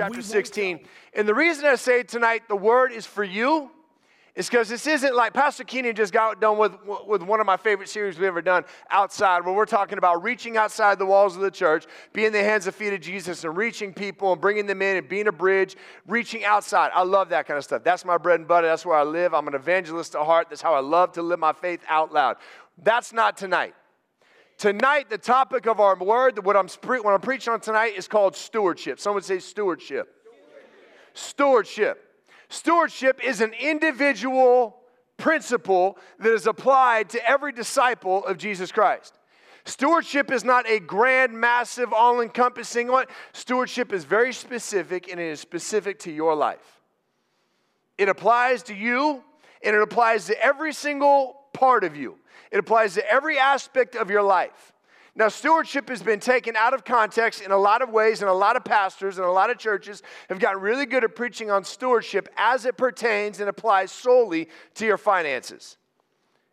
chapter 0.00 0.22
16. 0.22 0.80
And 1.14 1.28
the 1.28 1.34
reason 1.34 1.66
I 1.66 1.74
say 1.74 2.02
tonight 2.02 2.42
the 2.48 2.56
word 2.56 2.92
is 2.92 3.06
for 3.06 3.24
you 3.24 3.70
is 4.36 4.48
because 4.48 4.68
this 4.68 4.86
isn't 4.86 5.14
like 5.14 5.34
Pastor 5.34 5.64
Keenan 5.64 5.94
just 5.94 6.12
got 6.12 6.40
done 6.40 6.56
with, 6.56 6.72
with 7.06 7.22
one 7.22 7.40
of 7.40 7.46
my 7.46 7.56
favorite 7.56 7.88
series 7.88 8.16
we've 8.16 8.28
ever 8.28 8.40
done 8.40 8.64
outside, 8.90 9.44
where 9.44 9.52
we're 9.52 9.66
talking 9.66 9.98
about 9.98 10.22
reaching 10.22 10.56
outside 10.56 10.98
the 10.98 11.04
walls 11.04 11.34
of 11.34 11.42
the 11.42 11.50
church, 11.50 11.86
being 12.12 12.30
the 12.30 12.42
hands 12.42 12.66
and 12.66 12.74
feet 12.74 12.92
of 12.92 13.00
Jesus, 13.00 13.44
and 13.44 13.56
reaching 13.56 13.92
people 13.92 14.32
and 14.32 14.40
bringing 14.40 14.66
them 14.66 14.82
in 14.82 14.96
and 14.96 15.08
being 15.08 15.26
a 15.26 15.32
bridge, 15.32 15.76
reaching 16.06 16.44
outside. 16.44 16.90
I 16.94 17.02
love 17.02 17.28
that 17.30 17.46
kind 17.46 17.58
of 17.58 17.64
stuff. 17.64 17.82
That's 17.82 18.04
my 18.04 18.18
bread 18.18 18.38
and 18.38 18.48
butter. 18.48 18.68
That's 18.68 18.86
where 18.86 18.96
I 18.96 19.02
live. 19.02 19.34
I'm 19.34 19.48
an 19.48 19.54
evangelist 19.54 20.14
at 20.14 20.24
heart. 20.24 20.46
That's 20.48 20.62
how 20.62 20.74
I 20.74 20.80
love 20.80 21.12
to 21.12 21.22
live 21.22 21.40
my 21.40 21.52
faith 21.52 21.80
out 21.88 22.12
loud. 22.12 22.36
That's 22.82 23.12
not 23.12 23.36
tonight. 23.36 23.74
Tonight, 24.60 25.08
the 25.08 25.16
topic 25.16 25.66
of 25.66 25.80
our 25.80 25.96
word, 25.96 26.44
what 26.44 26.54
I'm, 26.54 26.68
what 26.68 27.14
I'm 27.14 27.20
preaching 27.22 27.50
on 27.50 27.60
tonight, 27.60 27.94
is 27.96 28.06
called 28.06 28.36
stewardship. 28.36 29.00
Someone 29.00 29.22
say 29.22 29.38
stewardship. 29.38 30.14
Stewardship. 31.14 32.26
Stewardship 32.50 33.24
is 33.24 33.40
an 33.40 33.54
individual 33.54 34.76
principle 35.16 35.96
that 36.18 36.34
is 36.34 36.46
applied 36.46 37.08
to 37.08 37.26
every 37.26 37.52
disciple 37.52 38.22
of 38.26 38.36
Jesus 38.36 38.70
Christ. 38.70 39.18
Stewardship 39.64 40.30
is 40.30 40.44
not 40.44 40.68
a 40.68 40.78
grand, 40.78 41.32
massive, 41.32 41.94
all 41.94 42.20
encompassing 42.20 42.88
one. 42.88 43.06
Stewardship 43.32 43.94
is 43.94 44.04
very 44.04 44.34
specific 44.34 45.10
and 45.10 45.18
it 45.18 45.30
is 45.30 45.40
specific 45.40 45.98
to 46.00 46.12
your 46.12 46.34
life. 46.34 46.82
It 47.96 48.10
applies 48.10 48.62
to 48.64 48.74
you 48.74 49.24
and 49.64 49.74
it 49.74 49.80
applies 49.80 50.26
to 50.26 50.38
every 50.38 50.74
single 50.74 51.46
part 51.54 51.82
of 51.82 51.96
you. 51.96 52.19
It 52.50 52.58
applies 52.58 52.94
to 52.94 53.10
every 53.10 53.38
aspect 53.38 53.94
of 53.94 54.10
your 54.10 54.22
life. 54.22 54.72
Now, 55.14 55.28
stewardship 55.28 55.88
has 55.88 56.02
been 56.02 56.20
taken 56.20 56.56
out 56.56 56.72
of 56.72 56.84
context 56.84 57.42
in 57.42 57.50
a 57.50 57.58
lot 57.58 57.82
of 57.82 57.90
ways, 57.90 58.22
and 58.22 58.30
a 58.30 58.34
lot 58.34 58.56
of 58.56 58.64
pastors 58.64 59.18
and 59.18 59.26
a 59.26 59.30
lot 59.30 59.50
of 59.50 59.58
churches 59.58 60.02
have 60.28 60.38
gotten 60.38 60.60
really 60.60 60.86
good 60.86 61.04
at 61.04 61.16
preaching 61.16 61.50
on 61.50 61.64
stewardship 61.64 62.28
as 62.36 62.64
it 62.64 62.76
pertains 62.76 63.40
and 63.40 63.48
applies 63.48 63.90
solely 63.90 64.48
to 64.74 64.86
your 64.86 64.98
finances. 64.98 65.76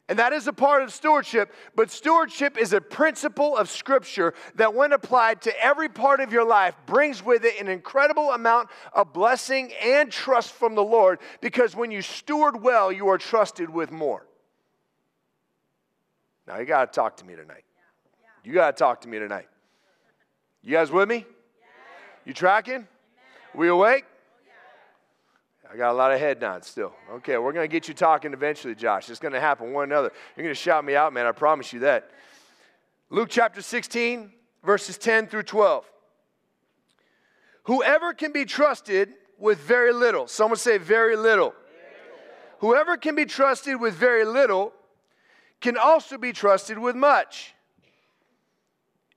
And 0.09 0.19
that 0.19 0.33
is 0.33 0.47
a 0.47 0.53
part 0.53 0.83
of 0.83 0.93
stewardship, 0.93 1.53
but 1.75 1.91
stewardship 1.91 2.57
is 2.57 2.71
a 2.71 2.79
principle 2.79 3.57
of 3.57 3.69
Scripture 3.69 4.33
that, 4.55 4.73
when 4.73 4.93
applied 4.93 5.41
to 5.41 5.63
every 5.63 5.89
part 5.89 6.21
of 6.21 6.31
your 6.31 6.45
life, 6.45 6.75
brings 6.85 7.23
with 7.23 7.43
it 7.43 7.59
an 7.59 7.67
incredible 7.67 8.31
amount 8.31 8.69
of 8.93 9.11
blessing 9.11 9.73
and 9.83 10.11
trust 10.11 10.53
from 10.53 10.75
the 10.75 10.83
Lord 10.83 11.19
because 11.41 11.75
when 11.75 11.91
you 11.91 12.01
steward 12.01 12.61
well, 12.63 12.91
you 12.91 13.07
are 13.09 13.17
trusted 13.17 13.69
with 13.69 13.91
more. 13.91 14.26
Now, 16.47 16.59
you 16.59 16.65
got 16.65 16.91
to 16.91 16.95
talk 16.95 17.17
to 17.17 17.25
me 17.25 17.35
tonight. 17.35 17.65
You 18.43 18.53
got 18.53 18.75
to 18.75 18.79
talk 18.79 19.01
to 19.01 19.09
me 19.09 19.19
tonight. 19.19 19.47
You 20.63 20.71
guys 20.71 20.89
with 20.89 21.09
me? 21.09 21.25
You 22.25 22.33
tracking? 22.33 22.87
We 23.53 23.67
awake? 23.67 24.05
I 25.69 25.75
got 25.75 25.91
a 25.91 25.93
lot 25.93 26.13
of 26.13 26.19
head 26.19 26.39
nods 26.39 26.67
still. 26.67 26.93
Okay, 27.15 27.37
we're 27.37 27.51
going 27.51 27.67
to 27.67 27.71
get 27.71 27.89
you 27.89 27.93
talking 27.93 28.31
eventually, 28.31 28.73
Josh. 28.73 29.09
It's 29.09 29.19
going 29.19 29.33
to 29.33 29.39
happen 29.39 29.73
one 29.73 29.83
another. 29.83 30.11
You're 30.35 30.43
going 30.43 30.55
to 30.55 30.59
shout 30.59 30.85
me 30.85 30.95
out, 30.95 31.11
man. 31.11 31.25
I 31.25 31.33
promise 31.33 31.73
you 31.73 31.81
that. 31.81 32.09
Luke 33.09 33.27
chapter 33.29 33.61
16, 33.61 34.31
verses 34.63 34.97
10 34.97 35.27
through 35.27 35.43
12. 35.43 35.85
Whoever 37.63 38.13
can 38.13 38.31
be 38.31 38.45
trusted 38.45 39.13
with 39.37 39.59
very 39.59 39.91
little, 39.91 40.27
someone 40.27 40.57
say 40.57 40.77
very 40.77 41.17
little. 41.17 41.53
Whoever 42.59 42.95
can 42.95 43.15
be 43.15 43.25
trusted 43.25 43.79
with 43.79 43.93
very 43.93 44.23
little 44.23 44.71
can 45.61 45.77
also 45.77 46.17
be 46.17 46.33
trusted 46.33 46.77
with 46.77 46.95
much. 46.95 47.53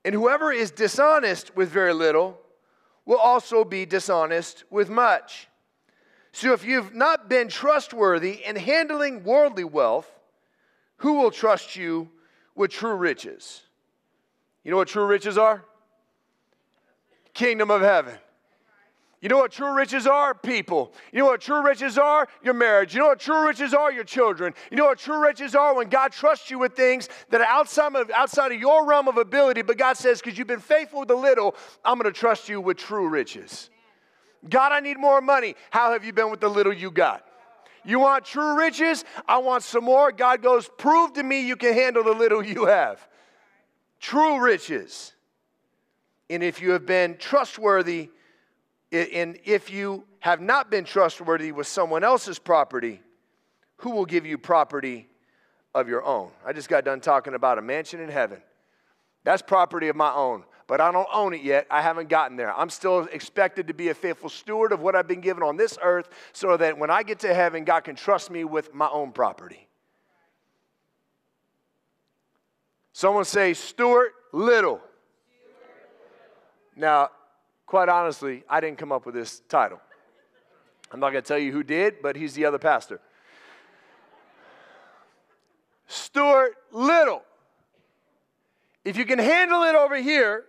And 0.05 0.15
whoever 0.15 0.51
is 0.53 0.71
dishonest 0.71 1.55
with 1.55 1.69
very 1.69 1.93
little 1.93 2.39
will 3.05 3.19
also 3.19 3.65
be 3.65 3.85
dishonest 3.87 4.65
with 4.71 4.89
much. 4.89 5.49
So 6.33 6.53
if 6.53 6.65
you've 6.65 6.95
not 6.95 7.29
been 7.29 7.49
trustworthy 7.49 8.43
in 8.45 8.57
handling 8.57 9.25
worldly 9.25 9.65
wealth, 9.65 10.11
who 10.99 11.15
will 11.15 11.31
trust 11.31 11.77
you 11.77 12.09
with 12.55 12.71
true 12.71 12.95
riches? 12.95 13.63
You 14.65 14.71
know 14.71 14.77
what 14.77 14.89
true 14.89 15.07
riches 15.07 15.37
are? 15.39 15.65
Kingdom 17.35 17.71
of 17.71 17.81
heaven. 17.81 18.15
You 19.21 19.29
know 19.29 19.37
what 19.37 19.53
true 19.53 19.77
riches 19.77 20.07
are? 20.07 20.35
People. 20.35 20.95
You 21.13 21.19
know 21.19 21.27
what 21.27 21.43
true 21.43 21.63
riches 21.63 21.99
are? 21.99 22.27
Your 22.43 22.55
marriage. 22.55 22.95
You 22.95 23.01
know 23.01 23.09
what 23.09 23.21
true 23.21 23.47
riches 23.47 23.75
are? 23.75 23.93
Your 23.93 24.05
children. 24.05 24.55
You 24.71 24.79
know 24.79 24.87
what 24.87 24.99
true 24.99 25.23
riches 25.23 25.55
are? 25.55 25.75
When 25.75 25.91
God 25.91 26.13
trusts 26.13 26.51
you 26.51 26.59
with 26.59 26.75
things 26.75 27.11
that 27.29 27.43
are 27.43 27.47
outside 27.47 27.95
of, 27.97 28.11
outside 28.13 28.53
of 28.53 28.59
your 28.59 28.87
realm 28.87 29.09
of 29.09 29.19
ability, 29.19 29.61
but 29.61 29.77
God 29.77 29.99
says, 29.99 30.23
because 30.23 30.39
you've 30.39 30.47
been 30.47 30.59
faithful 30.59 31.01
with 31.01 31.09
the 31.09 31.17
little, 31.17 31.55
I'm 31.85 31.99
going 31.99 32.11
to 32.11 32.19
trust 32.19 32.49
you 32.49 32.63
with 32.63 32.79
true 32.79 33.09
riches. 33.09 33.69
God, 34.49 34.73
I 34.73 34.81
need 34.81 34.99
more 34.99 35.21
money. 35.21 35.55
How 35.69 35.93
have 35.93 36.03
you 36.03 36.15
been 36.15 36.31
with 36.31 36.41
the 36.41 36.49
little 36.49 36.73
you 36.73 36.91
got? 36.91 37.23
You 37.85 37.99
want 37.99 38.25
true 38.25 38.59
riches? 38.59 39.05
I 39.29 39.37
want 39.39 39.65
some 39.65 39.85
more. 39.85 40.13
God 40.13 40.43
goes, 40.43 40.71
prove 40.79 41.13
to 41.15 41.23
me 41.23 41.47
you 41.47 41.57
can 41.57 41.75
handle 41.75 42.05
the 42.05 42.13
little 42.13 42.43
you 42.43 42.65
have. 42.65 43.07
True 43.99 44.43
riches. 44.43 45.13
And 46.31 46.43
if 46.43 46.63
you 46.63 46.71
have 46.71 46.87
been 46.87 47.19
trustworthy, 47.19 48.09
and 48.93 49.39
if 49.45 49.71
you 49.71 50.05
have 50.21 50.41
not 50.41 50.71
been 50.71 50.85
trustworthy 50.85 51.53
with 51.53 51.67
someone 51.67 52.05
else's 52.05 52.39
property, 52.39 53.01
who 53.77 53.91
will 53.91 54.07
give 54.07 54.27
you 54.27 54.37
property 54.37 55.09
of 55.75 55.89
your 55.89 56.05
own? 56.05 56.31
I 56.45 56.53
just 56.53 56.69
got 56.69 56.85
done 56.85 57.01
talking 57.01 57.35
about 57.35 57.59
a 57.59 57.63
mansion 57.63 58.01
in 58.01 58.09
heaven. 58.09 58.43
That's 59.25 59.43
property 59.43 59.89
of 59.89 59.97
my 59.97 60.13
own, 60.13 60.45
but 60.67 60.81
I 60.81 60.91
don't 60.91 61.09
own 61.13 61.35
it 61.35 61.43
yet. 61.43 61.67
I 61.71 61.83
haven't 61.83 62.09
gotten 62.09 62.37
there. 62.37 62.57
I'm 62.57 62.71
still 62.71 63.07
expected 63.13 63.69
to 63.69 63.75
be 63.75 63.89
a 63.89 63.95
faithful 63.95 64.29
steward 64.29 64.73
of 64.73 64.81
what 64.81 64.97
I've 64.97 65.09
been 65.09 65.21
given 65.21 65.43
on 65.43 65.57
this 65.57 65.79
earth 65.83 66.09
so 66.33 66.57
that 66.57 66.79
when 66.79 66.91
I 66.91 67.03
get 67.03 67.21
to 67.21 67.35
heaven, 67.35 67.65
God 67.65 67.81
can 67.81 67.97
trust 67.97 68.31
me 68.31 68.45
with 68.45 68.75
my 68.75 68.89
own 68.89 69.13
property. 69.13 69.69
Someone 72.93 73.25
say, 73.25 73.55
Stewart 73.55 74.13
Little. 74.33 74.81
Now, 76.77 77.11
Quite 77.71 77.89
honestly, 77.89 78.43
I 78.51 78.61
didn't 78.61 78.79
come 78.79 78.91
up 78.91 79.07
with 79.07 79.15
this 79.15 79.43
title. 79.49 79.81
I'm 80.91 80.99
not 80.99 81.11
going 81.13 81.23
to 81.23 81.29
tell 81.29 81.39
you 81.39 81.53
who 81.53 81.63
did, 81.63 82.03
but 82.03 82.17
he's 82.17 82.35
the 82.35 82.45
other 82.45 82.59
pastor. 82.59 83.01
Stuart 85.87 86.57
Little. 86.73 87.23
If 88.85 88.97
you 88.97 89.05
can 89.05 89.21
handle 89.21 89.63
it 89.63 89.77
over 89.77 89.95
here, 89.95 90.47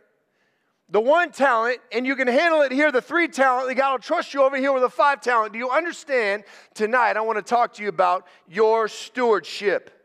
the 0.89 0.99
one 0.99 1.31
talent, 1.31 1.77
and 1.91 2.07
you 2.07 2.15
can 2.15 2.27
handle 2.27 2.61
it 2.61 2.71
here, 2.71 2.91
the 2.91 3.03
three 3.03 3.27
talent, 3.27 3.77
God 3.77 3.91
will 3.91 3.99
trust 3.99 4.33
you 4.33 4.41
over 4.41 4.57
here 4.57 4.73
with 4.73 4.81
a 4.81 4.89
five 4.89 5.21
talent. 5.21 5.53
Do 5.53 5.59
you 5.59 5.69
understand? 5.69 6.43
Tonight, 6.73 7.17
I 7.17 7.21
want 7.21 7.37
to 7.37 7.43
talk 7.43 7.73
to 7.73 7.83
you 7.83 7.89
about 7.89 8.25
your 8.49 8.87
stewardship. 8.87 10.00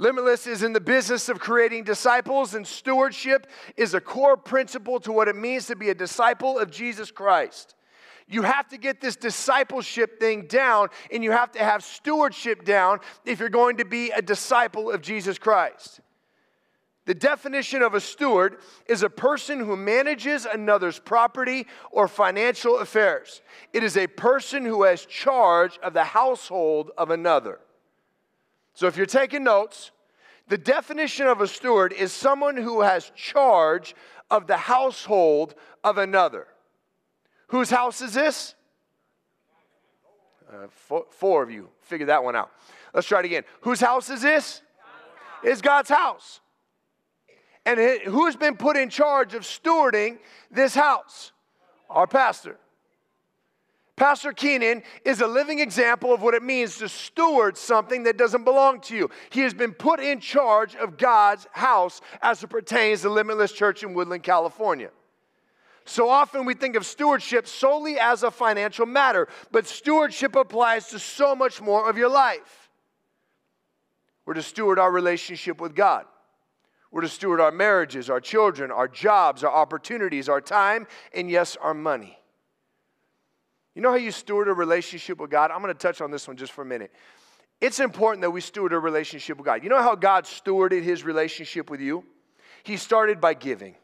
Limitless 0.00 0.46
is 0.46 0.62
in 0.62 0.72
the 0.72 0.80
business 0.80 1.28
of 1.28 1.40
creating 1.40 1.84
disciples, 1.84 2.54
and 2.54 2.66
stewardship 2.66 3.46
is 3.76 3.92
a 3.92 4.00
core 4.00 4.38
principle 4.38 4.98
to 5.00 5.12
what 5.12 5.28
it 5.28 5.36
means 5.36 5.66
to 5.66 5.76
be 5.76 5.90
a 5.90 5.94
disciple 5.94 6.58
of 6.58 6.70
Jesus 6.70 7.10
Christ. 7.10 7.74
You 8.26 8.40
have 8.40 8.66
to 8.68 8.78
get 8.78 9.02
this 9.02 9.14
discipleship 9.14 10.18
thing 10.18 10.46
down, 10.46 10.88
and 11.12 11.22
you 11.22 11.32
have 11.32 11.52
to 11.52 11.58
have 11.58 11.84
stewardship 11.84 12.64
down 12.64 13.00
if 13.26 13.40
you're 13.40 13.50
going 13.50 13.76
to 13.76 13.84
be 13.84 14.10
a 14.10 14.22
disciple 14.22 14.90
of 14.90 15.02
Jesus 15.02 15.36
Christ. 15.36 16.00
The 17.04 17.12
definition 17.12 17.82
of 17.82 17.92
a 17.92 18.00
steward 18.00 18.56
is 18.86 19.02
a 19.02 19.10
person 19.10 19.58
who 19.58 19.76
manages 19.76 20.46
another's 20.46 20.98
property 20.98 21.66
or 21.90 22.08
financial 22.08 22.78
affairs. 22.78 23.42
It 23.74 23.84
is 23.84 23.98
a 23.98 24.06
person 24.06 24.64
who 24.64 24.84
has 24.84 25.04
charge 25.04 25.78
of 25.82 25.92
the 25.92 26.04
household 26.04 26.90
of 26.96 27.10
another. 27.10 27.60
So 28.80 28.86
if 28.86 28.96
you're 28.96 29.04
taking 29.04 29.44
notes, 29.44 29.90
the 30.48 30.56
definition 30.56 31.26
of 31.26 31.42
a 31.42 31.46
steward 31.46 31.92
is 31.92 32.12
someone 32.12 32.56
who 32.56 32.80
has 32.80 33.12
charge 33.14 33.94
of 34.30 34.46
the 34.46 34.56
household 34.56 35.54
of 35.84 35.98
another. 35.98 36.46
Whose 37.48 37.68
house 37.68 38.00
is 38.00 38.14
this? 38.14 38.54
Uh, 40.50 40.68
four, 40.70 41.04
four, 41.10 41.42
of 41.42 41.50
you 41.50 41.68
figure 41.82 42.06
that 42.06 42.24
one 42.24 42.34
out. 42.34 42.52
Let's 42.94 43.06
try 43.06 43.18
it 43.18 43.26
again. 43.26 43.42
Whose 43.60 43.82
house 43.82 44.08
is 44.08 44.22
this? 44.22 44.62
God's 45.42 45.44
It's 45.44 45.60
God's 45.60 45.90
house. 45.90 46.40
And 47.66 47.78
who's 48.06 48.34
been 48.34 48.56
put 48.56 48.78
in 48.78 48.88
charge 48.88 49.34
of 49.34 49.42
stewarding 49.42 50.16
this 50.50 50.74
house? 50.74 51.32
Our 51.90 52.06
pastor. 52.06 52.56
Pastor 54.00 54.32
Keenan 54.32 54.82
is 55.04 55.20
a 55.20 55.26
living 55.26 55.58
example 55.58 56.14
of 56.14 56.22
what 56.22 56.32
it 56.32 56.42
means 56.42 56.78
to 56.78 56.88
steward 56.88 57.58
something 57.58 58.04
that 58.04 58.16
doesn't 58.16 58.44
belong 58.44 58.80
to 58.80 58.96
you. 58.96 59.10
He 59.28 59.40
has 59.40 59.52
been 59.52 59.74
put 59.74 60.00
in 60.00 60.20
charge 60.20 60.74
of 60.74 60.96
God's 60.96 61.46
house 61.52 62.00
as 62.22 62.42
it 62.42 62.46
pertains 62.46 63.02
to 63.02 63.10
Limitless 63.10 63.52
Church 63.52 63.82
in 63.82 63.92
Woodland, 63.92 64.22
California. 64.22 64.88
So 65.84 66.08
often 66.08 66.46
we 66.46 66.54
think 66.54 66.76
of 66.76 66.86
stewardship 66.86 67.46
solely 67.46 67.98
as 67.98 68.22
a 68.22 68.30
financial 68.30 68.86
matter, 68.86 69.28
but 69.52 69.66
stewardship 69.66 70.34
applies 70.34 70.88
to 70.88 70.98
so 70.98 71.34
much 71.34 71.60
more 71.60 71.90
of 71.90 71.98
your 71.98 72.08
life. 72.08 72.70
We're 74.24 74.32
to 74.32 74.42
steward 74.42 74.78
our 74.78 74.90
relationship 74.90 75.60
with 75.60 75.74
God. 75.74 76.06
We're 76.90 77.02
to 77.02 77.08
steward 77.08 77.38
our 77.38 77.52
marriages, 77.52 78.08
our 78.08 78.20
children, 78.22 78.70
our 78.70 78.88
jobs, 78.88 79.44
our 79.44 79.52
opportunities, 79.52 80.26
our 80.30 80.40
time, 80.40 80.86
and 81.12 81.30
yes, 81.30 81.58
our 81.60 81.74
money. 81.74 82.19
You 83.74 83.82
know 83.82 83.90
how 83.90 83.96
you 83.96 84.10
steward 84.10 84.48
a 84.48 84.52
relationship 84.52 85.18
with 85.18 85.30
God? 85.30 85.50
I'm 85.50 85.62
going 85.62 85.72
to 85.72 85.78
touch 85.78 86.00
on 86.00 86.10
this 86.10 86.26
one 86.26 86.36
just 86.36 86.52
for 86.52 86.62
a 86.62 86.66
minute. 86.66 86.92
It's 87.60 87.78
important 87.78 88.22
that 88.22 88.30
we 88.30 88.40
steward 88.40 88.72
a 88.72 88.78
relationship 88.78 89.36
with 89.36 89.46
God. 89.46 89.62
You 89.62 89.68
know 89.68 89.82
how 89.82 89.94
God 89.94 90.24
stewarded 90.24 90.82
his 90.82 91.04
relationship 91.04 91.70
with 91.70 91.80
you? 91.80 92.04
He 92.62 92.76
started 92.76 93.20
by 93.20 93.34
giving. 93.34 93.74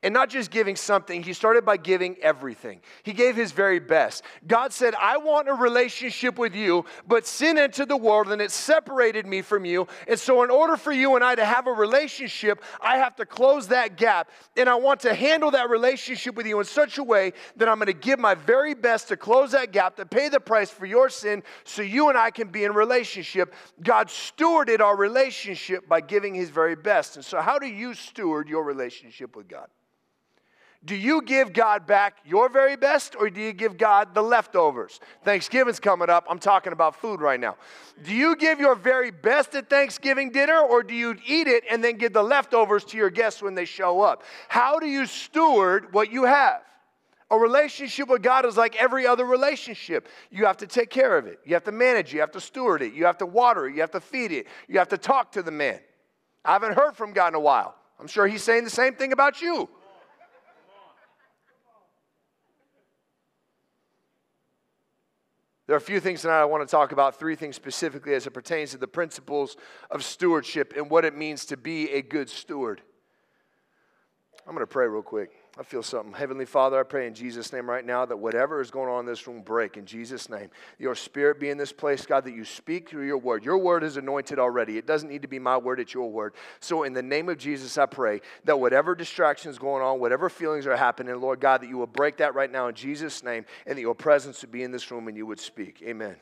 And 0.00 0.14
not 0.14 0.30
just 0.30 0.52
giving 0.52 0.76
something, 0.76 1.24
he 1.24 1.32
started 1.32 1.64
by 1.64 1.76
giving 1.76 2.16
everything. 2.22 2.80
He 3.02 3.12
gave 3.12 3.34
his 3.34 3.50
very 3.50 3.80
best. 3.80 4.22
God 4.46 4.72
said, 4.72 4.94
I 4.94 5.16
want 5.16 5.48
a 5.48 5.54
relationship 5.54 6.38
with 6.38 6.54
you, 6.54 6.84
but 7.08 7.26
sin 7.26 7.58
entered 7.58 7.88
the 7.88 7.96
world 7.96 8.30
and 8.30 8.40
it 8.40 8.52
separated 8.52 9.26
me 9.26 9.42
from 9.42 9.64
you. 9.64 9.88
And 10.06 10.16
so, 10.16 10.44
in 10.44 10.50
order 10.50 10.76
for 10.76 10.92
you 10.92 11.16
and 11.16 11.24
I 11.24 11.34
to 11.34 11.44
have 11.44 11.66
a 11.66 11.72
relationship, 11.72 12.62
I 12.80 12.98
have 12.98 13.16
to 13.16 13.26
close 13.26 13.66
that 13.68 13.96
gap. 13.96 14.30
And 14.56 14.68
I 14.68 14.76
want 14.76 15.00
to 15.00 15.14
handle 15.14 15.50
that 15.50 15.68
relationship 15.68 16.36
with 16.36 16.46
you 16.46 16.60
in 16.60 16.64
such 16.64 16.98
a 16.98 17.02
way 17.02 17.32
that 17.56 17.68
I'm 17.68 17.78
going 17.78 17.86
to 17.86 17.92
give 17.92 18.20
my 18.20 18.36
very 18.36 18.74
best 18.74 19.08
to 19.08 19.16
close 19.16 19.50
that 19.50 19.72
gap, 19.72 19.96
to 19.96 20.06
pay 20.06 20.28
the 20.28 20.38
price 20.38 20.70
for 20.70 20.86
your 20.86 21.08
sin, 21.08 21.42
so 21.64 21.82
you 21.82 22.08
and 22.08 22.16
I 22.16 22.30
can 22.30 22.50
be 22.50 22.62
in 22.62 22.72
relationship. 22.72 23.52
God 23.82 24.06
stewarded 24.06 24.78
our 24.78 24.96
relationship 24.96 25.88
by 25.88 26.02
giving 26.02 26.36
his 26.36 26.50
very 26.50 26.76
best. 26.76 27.16
And 27.16 27.24
so, 27.24 27.40
how 27.40 27.58
do 27.58 27.66
you 27.66 27.94
steward 27.94 28.48
your 28.48 28.62
relationship 28.62 29.34
with 29.34 29.48
God? 29.48 29.66
Do 30.84 30.94
you 30.94 31.22
give 31.22 31.52
God 31.52 31.86
back 31.86 32.18
your 32.24 32.48
very 32.48 32.76
best 32.76 33.16
or 33.18 33.28
do 33.30 33.40
you 33.40 33.52
give 33.52 33.76
God 33.76 34.14
the 34.14 34.22
leftovers? 34.22 35.00
Thanksgiving's 35.24 35.80
coming 35.80 36.08
up. 36.08 36.24
I'm 36.30 36.38
talking 36.38 36.72
about 36.72 36.94
food 36.94 37.20
right 37.20 37.40
now. 37.40 37.56
Do 38.04 38.14
you 38.14 38.36
give 38.36 38.60
your 38.60 38.76
very 38.76 39.10
best 39.10 39.56
at 39.56 39.68
Thanksgiving 39.68 40.30
dinner 40.30 40.60
or 40.60 40.84
do 40.84 40.94
you 40.94 41.16
eat 41.26 41.48
it 41.48 41.64
and 41.68 41.82
then 41.82 41.96
give 41.96 42.12
the 42.12 42.22
leftovers 42.22 42.84
to 42.86 42.96
your 42.96 43.10
guests 43.10 43.42
when 43.42 43.56
they 43.56 43.64
show 43.64 44.00
up? 44.02 44.22
How 44.48 44.78
do 44.78 44.86
you 44.86 45.06
steward 45.06 45.92
what 45.92 46.12
you 46.12 46.24
have? 46.24 46.62
A 47.30 47.38
relationship 47.38 48.08
with 48.08 48.22
God 48.22 48.46
is 48.46 48.56
like 48.56 48.76
every 48.76 49.04
other 49.04 49.24
relationship. 49.24 50.08
You 50.30 50.46
have 50.46 50.58
to 50.58 50.66
take 50.66 50.90
care 50.90 51.18
of 51.18 51.26
it. 51.26 51.40
You 51.44 51.54
have 51.54 51.64
to 51.64 51.72
manage 51.72 52.10
it. 52.10 52.14
You 52.14 52.20
have 52.20 52.30
to 52.32 52.40
steward 52.40 52.82
it. 52.82 52.94
You 52.94 53.04
have 53.04 53.18
to 53.18 53.26
water 53.26 53.66
it. 53.66 53.74
You 53.74 53.80
have 53.80 53.90
to 53.90 54.00
feed 54.00 54.30
it. 54.30 54.46
You 54.68 54.78
have 54.78 54.88
to 54.88 54.98
talk 54.98 55.32
to 55.32 55.42
the 55.42 55.50
man. 55.50 55.80
I 56.44 56.52
haven't 56.52 56.74
heard 56.74 56.96
from 56.96 57.12
God 57.12 57.28
in 57.28 57.34
a 57.34 57.40
while. 57.40 57.74
I'm 58.00 58.06
sure 58.06 58.28
he's 58.28 58.44
saying 58.44 58.62
the 58.62 58.70
same 58.70 58.94
thing 58.94 59.12
about 59.12 59.42
you. 59.42 59.68
There 65.68 65.74
are 65.74 65.76
a 65.76 65.82
few 65.82 66.00
things 66.00 66.22
tonight 66.22 66.40
I 66.40 66.46
want 66.46 66.66
to 66.66 66.70
talk 66.70 66.92
about, 66.92 67.18
three 67.18 67.36
things 67.36 67.54
specifically 67.54 68.14
as 68.14 68.26
it 68.26 68.30
pertains 68.30 68.70
to 68.70 68.78
the 68.78 68.88
principles 68.88 69.58
of 69.90 70.02
stewardship 70.02 70.72
and 70.74 70.88
what 70.88 71.04
it 71.04 71.14
means 71.14 71.44
to 71.44 71.58
be 71.58 71.90
a 71.90 72.00
good 72.00 72.30
steward. 72.30 72.80
I'm 74.46 74.54
going 74.54 74.66
to 74.66 74.66
pray 74.66 74.86
real 74.86 75.02
quick. 75.02 75.32
I 75.58 75.64
feel 75.64 75.82
something. 75.82 76.12
Heavenly 76.12 76.44
Father, 76.44 76.78
I 76.78 76.84
pray 76.84 77.08
in 77.08 77.14
Jesus' 77.14 77.52
name 77.52 77.68
right 77.68 77.84
now 77.84 78.06
that 78.06 78.16
whatever 78.16 78.60
is 78.60 78.70
going 78.70 78.88
on 78.88 79.00
in 79.00 79.06
this 79.06 79.26
room 79.26 79.42
break 79.42 79.76
in 79.76 79.86
Jesus' 79.86 80.28
name. 80.28 80.50
Your 80.78 80.94
spirit 80.94 81.40
be 81.40 81.50
in 81.50 81.58
this 81.58 81.72
place, 81.72 82.06
God, 82.06 82.22
that 82.24 82.32
you 82.32 82.44
speak 82.44 82.88
through 82.88 83.06
your 83.06 83.18
word. 83.18 83.44
Your 83.44 83.58
word 83.58 83.82
is 83.82 83.96
anointed 83.96 84.38
already. 84.38 84.78
It 84.78 84.86
doesn't 84.86 85.08
need 85.08 85.22
to 85.22 85.28
be 85.28 85.40
my 85.40 85.56
word, 85.56 85.80
it's 85.80 85.92
your 85.92 86.12
word. 86.12 86.34
So 86.60 86.84
in 86.84 86.92
the 86.92 87.02
name 87.02 87.28
of 87.28 87.38
Jesus, 87.38 87.76
I 87.76 87.86
pray 87.86 88.20
that 88.44 88.60
whatever 88.60 88.94
distractions 88.94 89.58
going 89.58 89.82
on, 89.82 89.98
whatever 89.98 90.28
feelings 90.28 90.64
are 90.64 90.76
happening, 90.76 91.20
Lord 91.20 91.40
God, 91.40 91.62
that 91.62 91.68
you 91.68 91.76
will 91.76 91.88
break 91.88 92.18
that 92.18 92.36
right 92.36 92.52
now 92.52 92.68
in 92.68 92.76
Jesus' 92.76 93.24
name 93.24 93.44
and 93.66 93.76
that 93.76 93.82
your 93.82 93.96
presence 93.96 94.42
would 94.42 94.52
be 94.52 94.62
in 94.62 94.70
this 94.70 94.88
room 94.92 95.08
and 95.08 95.16
you 95.16 95.26
would 95.26 95.40
speak. 95.40 95.82
Amen. 95.84 96.14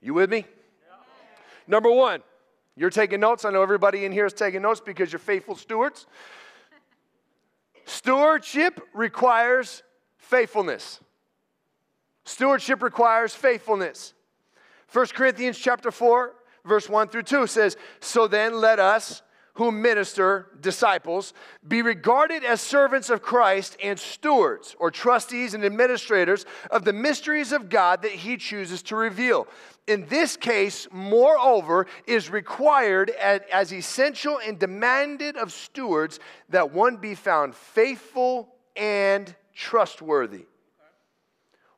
You 0.00 0.14
with 0.14 0.30
me? 0.30 0.46
Number 1.66 1.90
one, 1.90 2.22
you're 2.76 2.90
taking 2.90 3.18
notes. 3.18 3.44
I 3.44 3.50
know 3.50 3.62
everybody 3.62 4.04
in 4.04 4.12
here 4.12 4.26
is 4.26 4.32
taking 4.32 4.62
notes 4.62 4.80
because 4.80 5.10
you're 5.10 5.18
faithful 5.18 5.56
stewards. 5.56 6.06
Stewardship 7.84 8.80
requires 8.94 9.82
faithfulness. 10.16 11.00
Stewardship 12.24 12.82
requires 12.82 13.34
faithfulness. 13.34 14.14
1 14.92 15.06
Corinthians 15.08 15.58
chapter 15.58 15.90
4, 15.90 16.34
verse 16.64 16.88
1 16.88 17.08
through 17.08 17.22
2 17.22 17.46
says, 17.46 17.76
So 18.00 18.28
then 18.28 18.54
let 18.54 18.78
us 18.78 19.22
who 19.54 19.70
minister, 19.70 20.46
disciples, 20.60 21.34
be 21.66 21.82
regarded 21.82 22.42
as 22.42 22.60
servants 22.60 23.10
of 23.10 23.20
Christ 23.20 23.76
and 23.82 23.98
stewards 23.98 24.74
or 24.78 24.90
trustees 24.90 25.52
and 25.52 25.64
administrators 25.64 26.46
of 26.70 26.84
the 26.84 26.92
mysteries 26.92 27.52
of 27.52 27.68
God 27.68 28.02
that 28.02 28.12
he 28.12 28.38
chooses 28.38 28.82
to 28.84 28.96
reveal. 28.96 29.46
In 29.86 30.06
this 30.06 30.36
case, 30.36 30.88
moreover, 30.90 31.86
is 32.06 32.30
required 32.30 33.10
as, 33.10 33.72
essential 33.72 34.38
and 34.44 34.58
demanded 34.58 35.36
of 35.36 35.52
stewards 35.52 36.18
that 36.48 36.72
one 36.72 36.96
be 36.96 37.14
found 37.14 37.54
faithful 37.54 38.54
and 38.74 39.34
trustworthy. 39.54 40.46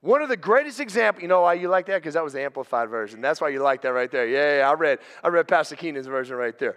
One 0.01 0.21
of 0.21 0.29
the 0.29 0.37
greatest 0.37 0.81
examples, 0.81 1.23
you 1.23 1.29
know 1.29 1.41
why 1.41 1.55
you 1.55 1.69
like 1.69 1.87
that? 1.87 1.97
Because 1.97 2.13
that 2.13 2.23
was 2.23 2.35
the 2.35 2.43
amplified 2.43 2.91
version. 2.91 3.23
That's 3.23 3.41
why 3.41 3.49
you 3.49 3.63
like 3.63 3.81
that 3.83 3.93
right 3.95 4.11
there. 4.11 4.29
Yeah, 4.29 4.59
yeah, 4.59 4.71
I 4.71 4.75
read, 4.75 4.99
I 5.23 5.29
read 5.29 5.49
Pastor 5.49 5.77
Keenan's 5.77 6.07
version 6.07 6.37
right 6.37 6.57
there. 6.59 6.77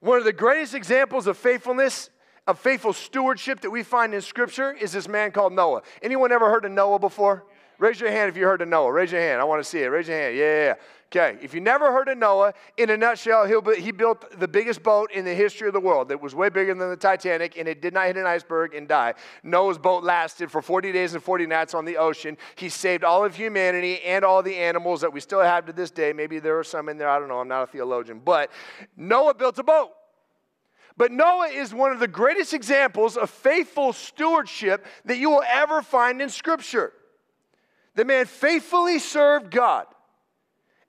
One 0.00 0.18
of 0.18 0.24
the 0.24 0.32
greatest 0.32 0.74
examples 0.74 1.26
of 1.26 1.36
faithfulness, 1.36 2.10
of 2.46 2.58
faithful 2.58 2.92
stewardship 2.92 3.60
that 3.60 3.70
we 3.70 3.82
find 3.82 4.14
in 4.14 4.20
Scripture 4.20 4.72
is 4.72 4.92
this 4.92 5.08
man 5.08 5.32
called 5.32 5.52
Noah. 5.52 5.82
Anyone 6.02 6.32
ever 6.32 6.50
heard 6.50 6.64
of 6.64 6.72
Noah 6.72 6.98
before? 6.98 7.44
Raise 7.78 8.00
your 8.00 8.10
hand 8.10 8.28
if 8.28 8.36
you 8.36 8.44
heard 8.44 8.62
of 8.62 8.68
Noah. 8.68 8.92
Raise 8.92 9.12
your 9.12 9.20
hand. 9.20 9.40
I 9.40 9.44
want 9.44 9.62
to 9.62 9.68
see 9.68 9.80
it. 9.80 9.86
Raise 9.86 10.08
your 10.08 10.16
hand. 10.16 10.36
Yeah. 10.36 10.74
Okay. 11.08 11.38
If 11.40 11.54
you 11.54 11.60
never 11.60 11.92
heard 11.92 12.08
of 12.08 12.18
Noah, 12.18 12.52
in 12.76 12.90
a 12.90 12.96
nutshell, 12.96 13.46
he 13.46 13.92
built 13.92 14.38
the 14.40 14.48
biggest 14.48 14.82
boat 14.82 15.12
in 15.12 15.24
the 15.24 15.34
history 15.34 15.68
of 15.68 15.72
the 15.72 15.80
world. 15.80 16.08
That 16.08 16.20
was 16.20 16.34
way 16.34 16.48
bigger 16.48 16.74
than 16.74 16.90
the 16.90 16.96
Titanic, 16.96 17.56
and 17.56 17.68
it 17.68 17.80
did 17.80 17.94
not 17.94 18.06
hit 18.06 18.16
an 18.16 18.26
iceberg 18.26 18.74
and 18.74 18.88
die. 18.88 19.14
Noah's 19.44 19.78
boat 19.78 20.02
lasted 20.02 20.50
for 20.50 20.60
40 20.60 20.90
days 20.90 21.14
and 21.14 21.22
40 21.22 21.46
nights 21.46 21.74
on 21.74 21.84
the 21.84 21.96
ocean. 21.96 22.36
He 22.56 22.68
saved 22.68 23.04
all 23.04 23.24
of 23.24 23.36
humanity 23.36 24.02
and 24.02 24.24
all 24.24 24.42
the 24.42 24.56
animals 24.56 25.00
that 25.02 25.12
we 25.12 25.20
still 25.20 25.40
have 25.40 25.66
to 25.66 25.72
this 25.72 25.92
day. 25.92 26.12
Maybe 26.12 26.40
there 26.40 26.58
are 26.58 26.64
some 26.64 26.88
in 26.88 26.98
there. 26.98 27.08
I 27.08 27.20
don't 27.20 27.28
know. 27.28 27.38
I'm 27.38 27.48
not 27.48 27.62
a 27.62 27.66
theologian. 27.68 28.20
But 28.24 28.50
Noah 28.96 29.34
built 29.34 29.58
a 29.60 29.62
boat. 29.62 29.92
But 30.96 31.12
Noah 31.12 31.48
is 31.48 31.72
one 31.72 31.92
of 31.92 32.00
the 32.00 32.08
greatest 32.08 32.52
examples 32.52 33.16
of 33.16 33.30
faithful 33.30 33.92
stewardship 33.92 34.84
that 35.04 35.18
you 35.18 35.30
will 35.30 35.44
ever 35.46 35.82
find 35.82 36.20
in 36.20 36.30
Scripture. 36.30 36.92
The 37.94 38.04
man 38.04 38.26
faithfully 38.26 38.98
served 38.98 39.52
God 39.52 39.86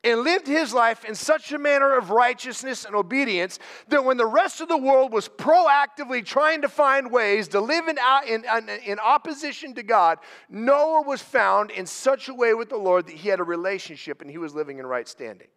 and 0.08 0.22
lived 0.22 0.48
his 0.48 0.74
life 0.74 1.04
in 1.04 1.16
such 1.16 1.52
a 1.52 1.60
manner 1.60 1.98
of 1.98 2.10
righteousness 2.10 2.86
and 2.86 2.96
obedience 2.96 3.60
that 3.90 4.04
when 4.04 4.18
the 4.18 4.26
rest 4.26 4.62
of 4.62 4.70
the 4.70 4.78
world 4.78 5.12
was 5.12 5.28
proactively 5.28 6.26
trying 6.26 6.62
to 6.62 6.70
find 6.70 7.12
ways 7.12 7.50
to 7.50 7.60
live 7.60 7.88
in, 7.88 7.98
in, 8.28 8.70
in, 8.86 9.00
opposition 9.00 9.76
to 9.76 9.84
God, 9.84 10.20
Noah 10.50 11.02
was 11.02 11.22
found 11.22 11.72
in 11.72 11.86
such 11.86 12.30
a 12.30 12.34
way 12.34 12.54
with 12.54 12.70
the 12.70 12.78
Lord 12.78 13.08
that 13.08 13.16
he 13.16 13.30
had 13.30 13.40
a 13.40 13.44
relationship 13.44 14.22
and 14.22 14.32
he 14.32 14.38
was 14.38 14.56
living 14.56 14.80
in 14.80 14.86
right 14.86 15.08
standing. 15.08 15.48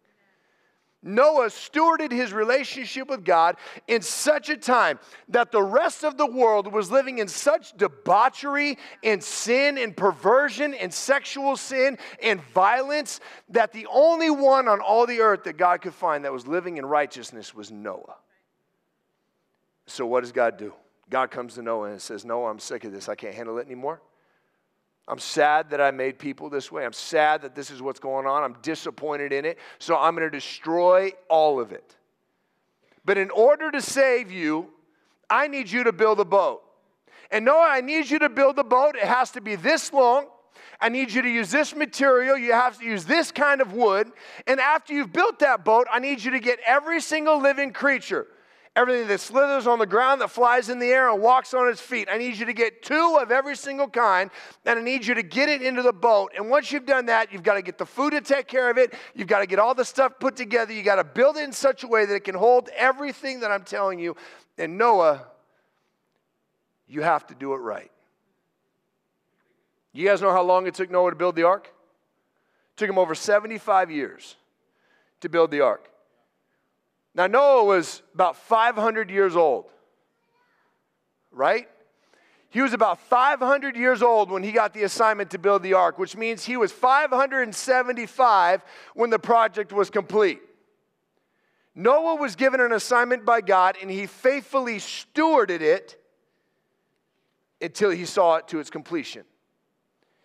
Noah 1.03 1.47
stewarded 1.47 2.11
his 2.11 2.31
relationship 2.31 3.09
with 3.09 3.25
God 3.25 3.55
in 3.87 4.01
such 4.01 4.49
a 4.49 4.57
time 4.57 4.99
that 5.29 5.51
the 5.51 5.61
rest 5.61 6.03
of 6.03 6.17
the 6.17 6.27
world 6.27 6.71
was 6.71 6.91
living 6.91 7.17
in 7.17 7.27
such 7.27 7.75
debauchery 7.75 8.77
and 9.03 9.23
sin 9.23 9.79
and 9.79 9.97
perversion 9.97 10.75
and 10.75 10.93
sexual 10.93 11.57
sin 11.57 11.97
and 12.21 12.39
violence 12.53 13.19
that 13.49 13.73
the 13.73 13.87
only 13.91 14.29
one 14.29 14.67
on 14.67 14.79
all 14.79 15.07
the 15.07 15.21
earth 15.21 15.43
that 15.45 15.57
God 15.57 15.81
could 15.81 15.93
find 15.93 16.23
that 16.23 16.33
was 16.33 16.45
living 16.45 16.77
in 16.77 16.85
righteousness 16.85 17.55
was 17.55 17.71
Noah. 17.71 18.17
So, 19.87 20.05
what 20.05 20.21
does 20.21 20.31
God 20.31 20.57
do? 20.57 20.73
God 21.09 21.31
comes 21.31 21.55
to 21.55 21.63
Noah 21.63 21.91
and 21.91 22.01
says, 22.01 22.23
Noah, 22.23 22.49
I'm 22.49 22.59
sick 22.59 22.83
of 22.83 22.91
this. 22.91 23.09
I 23.09 23.15
can't 23.15 23.35
handle 23.35 23.57
it 23.57 23.65
anymore. 23.65 24.01
I'm 25.07 25.19
sad 25.19 25.71
that 25.71 25.81
I 25.81 25.91
made 25.91 26.19
people 26.19 26.49
this 26.49 26.71
way. 26.71 26.85
I'm 26.85 26.93
sad 26.93 27.41
that 27.41 27.55
this 27.55 27.71
is 27.71 27.81
what's 27.81 27.99
going 27.99 28.25
on. 28.27 28.43
I'm 28.43 28.55
disappointed 28.61 29.33
in 29.33 29.45
it. 29.45 29.57
So 29.79 29.97
I'm 29.97 30.15
going 30.15 30.29
to 30.29 30.35
destroy 30.35 31.11
all 31.27 31.59
of 31.59 31.71
it. 31.71 31.95
But 33.03 33.17
in 33.17 33.29
order 33.31 33.71
to 33.71 33.81
save 33.81 34.31
you, 34.31 34.69
I 35.29 35.47
need 35.47 35.69
you 35.69 35.83
to 35.85 35.91
build 35.91 36.19
a 36.19 36.25
boat. 36.25 36.61
And 37.31 37.45
Noah, 37.45 37.67
I 37.69 37.81
need 37.81 38.09
you 38.09 38.19
to 38.19 38.29
build 38.29 38.59
a 38.59 38.63
boat. 38.63 38.95
It 38.95 39.03
has 39.03 39.31
to 39.31 39.41
be 39.41 39.55
this 39.55 39.91
long. 39.91 40.27
I 40.79 40.89
need 40.89 41.11
you 41.11 41.21
to 41.21 41.29
use 41.29 41.51
this 41.51 41.75
material. 41.75 42.37
You 42.37 42.53
have 42.53 42.77
to 42.79 42.85
use 42.85 43.05
this 43.05 43.31
kind 43.31 43.61
of 43.61 43.73
wood. 43.73 44.11
And 44.47 44.59
after 44.59 44.93
you've 44.93 45.13
built 45.13 45.39
that 45.39 45.63
boat, 45.63 45.87
I 45.91 45.99
need 45.99 46.23
you 46.23 46.31
to 46.31 46.39
get 46.39 46.59
every 46.65 47.01
single 47.01 47.39
living 47.39 47.71
creature 47.71 48.27
everything 48.75 49.07
that 49.07 49.19
slithers 49.19 49.67
on 49.67 49.79
the 49.79 49.85
ground, 49.85 50.21
that 50.21 50.29
flies 50.29 50.69
in 50.69 50.79
the 50.79 50.87
air, 50.87 51.09
and 51.11 51.21
walks 51.21 51.53
on 51.53 51.67
its 51.67 51.81
feet. 51.81 52.07
I 52.09 52.17
need 52.17 52.37
you 52.37 52.45
to 52.45 52.53
get 52.53 52.81
two 52.81 53.17
of 53.21 53.31
every 53.31 53.55
single 53.55 53.87
kind, 53.87 54.31
and 54.65 54.79
I 54.79 54.81
need 54.81 55.05
you 55.05 55.13
to 55.15 55.23
get 55.23 55.49
it 55.49 55.61
into 55.61 55.81
the 55.81 55.93
boat. 55.93 56.31
And 56.37 56.49
once 56.49 56.71
you've 56.71 56.85
done 56.85 57.07
that, 57.07 57.33
you've 57.33 57.43
got 57.43 57.55
to 57.55 57.61
get 57.61 57.77
the 57.77 57.85
food 57.85 58.11
to 58.11 58.21
take 58.21 58.47
care 58.47 58.69
of 58.69 58.77
it. 58.77 58.93
You've 59.13 59.27
got 59.27 59.39
to 59.39 59.45
get 59.45 59.59
all 59.59 59.75
the 59.75 59.85
stuff 59.85 60.13
put 60.19 60.35
together. 60.35 60.71
You've 60.71 60.85
got 60.85 60.95
to 60.95 61.03
build 61.03 61.37
it 61.37 61.43
in 61.43 61.51
such 61.51 61.83
a 61.83 61.87
way 61.87 62.05
that 62.05 62.15
it 62.15 62.23
can 62.23 62.35
hold 62.35 62.69
everything 62.69 63.41
that 63.41 63.51
I'm 63.51 63.63
telling 63.63 63.99
you. 63.99 64.15
And 64.57 64.77
Noah, 64.77 65.25
you 66.87 67.01
have 67.01 67.27
to 67.27 67.35
do 67.35 67.53
it 67.53 67.57
right. 67.57 67.91
You 69.93 70.07
guys 70.07 70.21
know 70.21 70.31
how 70.31 70.43
long 70.43 70.67
it 70.67 70.73
took 70.73 70.89
Noah 70.89 71.09
to 71.09 71.15
build 71.17 71.35
the 71.35 71.43
ark? 71.43 71.67
It 71.67 72.77
took 72.77 72.89
him 72.89 72.97
over 72.97 73.13
75 73.13 73.91
years 73.91 74.37
to 75.19 75.27
build 75.27 75.51
the 75.51 75.59
ark. 75.59 75.90
Now, 77.13 77.27
Noah 77.27 77.65
was 77.65 78.01
about 78.13 78.37
500 78.37 79.09
years 79.09 79.35
old, 79.35 79.65
right? 81.31 81.67
He 82.49 82.61
was 82.61 82.73
about 82.73 82.99
500 82.99 83.75
years 83.75 84.01
old 84.01 84.29
when 84.29 84.43
he 84.43 84.51
got 84.51 84.73
the 84.73 84.83
assignment 84.83 85.31
to 85.31 85.39
build 85.39 85.63
the 85.63 85.73
ark, 85.73 85.97
which 85.97 86.17
means 86.17 86.43
he 86.45 86.57
was 86.57 86.71
575 86.71 88.63
when 88.93 89.09
the 89.09 89.19
project 89.19 89.71
was 89.71 89.89
complete. 89.89 90.41
Noah 91.73 92.15
was 92.15 92.35
given 92.35 92.59
an 92.59 92.73
assignment 92.73 93.25
by 93.25 93.39
God 93.39 93.77
and 93.81 93.89
he 93.89 94.05
faithfully 94.05 94.77
stewarded 94.77 95.61
it 95.61 95.97
until 97.61 97.89
he 97.89 98.05
saw 98.05 98.35
it 98.35 98.47
to 98.49 98.59
its 98.59 98.69
completion. 98.69 99.23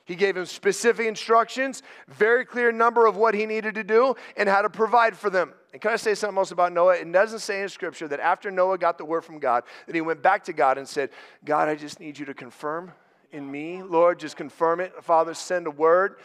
He 0.04 0.14
gave 0.14 0.36
him 0.36 0.46
specific 0.46 1.06
instructions, 1.06 1.82
very 2.08 2.44
clear 2.44 2.70
number 2.72 3.06
of 3.06 3.16
what 3.16 3.34
he 3.34 3.44
needed 3.44 3.74
to 3.74 3.84
do, 3.84 4.14
and 4.36 4.48
how 4.48 4.62
to 4.62 4.70
provide 4.70 5.16
for 5.16 5.30
them. 5.30 5.52
And 5.76 5.80
can 5.82 5.92
I 5.92 5.96
say 5.96 6.14
something 6.14 6.38
else 6.38 6.52
about 6.52 6.72
Noah? 6.72 6.94
It 6.94 7.12
doesn't 7.12 7.40
say 7.40 7.60
in 7.60 7.68
Scripture 7.68 8.08
that 8.08 8.18
after 8.18 8.50
Noah 8.50 8.78
got 8.78 8.96
the 8.96 9.04
word 9.04 9.26
from 9.26 9.38
God, 9.38 9.62
that 9.84 9.94
he 9.94 10.00
went 10.00 10.22
back 10.22 10.42
to 10.44 10.54
God 10.54 10.78
and 10.78 10.88
said, 10.88 11.10
God, 11.44 11.68
I 11.68 11.74
just 11.74 12.00
need 12.00 12.18
you 12.18 12.24
to 12.24 12.32
confirm 12.32 12.92
in 13.30 13.50
me. 13.50 13.82
Lord, 13.82 14.18
just 14.18 14.38
confirm 14.38 14.80
it. 14.80 14.94
Father, 15.04 15.34
send 15.34 15.66
a 15.66 15.70
word. 15.70 16.16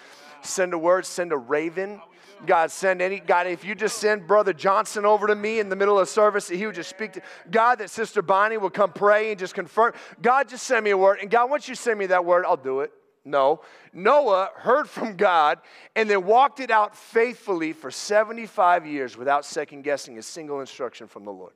Send 0.41 0.74
a 0.74 0.77
word. 0.77 1.05
Send 1.05 1.34
a 1.34 1.38
raven. 1.38 2.00
God, 2.46 2.72
send 2.72 3.01
any, 3.01 3.20
God, 3.20 3.46
if 3.46 3.65
you 3.65 3.75
just 3.75 3.98
send 3.98 4.25
Brother 4.25 4.53
Johnson 4.53 5.05
over 5.05 5.27
to 5.27 5.36
me 5.36 5.60
in 5.60 5.67
the 5.67 5.75
middle 5.75 6.00
of 6.00 6.08
service, 6.08 6.48
he 6.48 6.65
would 6.65 6.75
just 6.75 6.89
speak 6.89 7.12
to 7.12 7.22
God, 7.51 7.79
that 7.79 7.89
Sister 7.89 8.22
Bonnie 8.22 8.55
will 8.55 8.70
come 8.70 8.93
pray 8.93 9.31
and 9.31 9.38
just 9.38 9.53
confirm. 9.53 9.91
God, 10.22 10.48
just 10.48 10.65
send 10.65 10.86
me 10.86 10.91
a 10.91 10.98
word. 10.98 11.20
And 11.20 11.29
God, 11.29 11.50
once 11.50 11.67
you 11.67 11.75
send 11.75 12.00
me 12.00 12.05
that 12.05 12.24
word, 12.24 12.46
I'll 12.48 12.55
do 12.55 12.79
it. 12.79 12.93
No. 13.24 13.62
Noah 13.94 14.50
heard 14.56 14.90
from 14.90 15.16
God 15.16 15.60
and 15.96 16.10
then 16.10 16.25
walked 16.25 16.60
it 16.60 16.72
out 16.72 16.96
faithfully 16.96 17.74
for 17.74 17.92
75 17.92 18.86
years 18.86 19.16
without 19.16 19.46
second 19.46 19.84
guessing 19.84 20.18
a 20.18 20.24
single 20.24 20.60
instruction 20.60 21.08
from 21.08 21.25
the 21.25 21.32
Lord. 21.32 21.54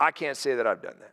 I 0.00 0.10
can't 0.10 0.36
say 0.36 0.56
that 0.56 0.66
I've 0.66 0.82
done 0.82 0.96
that. 1.00 1.12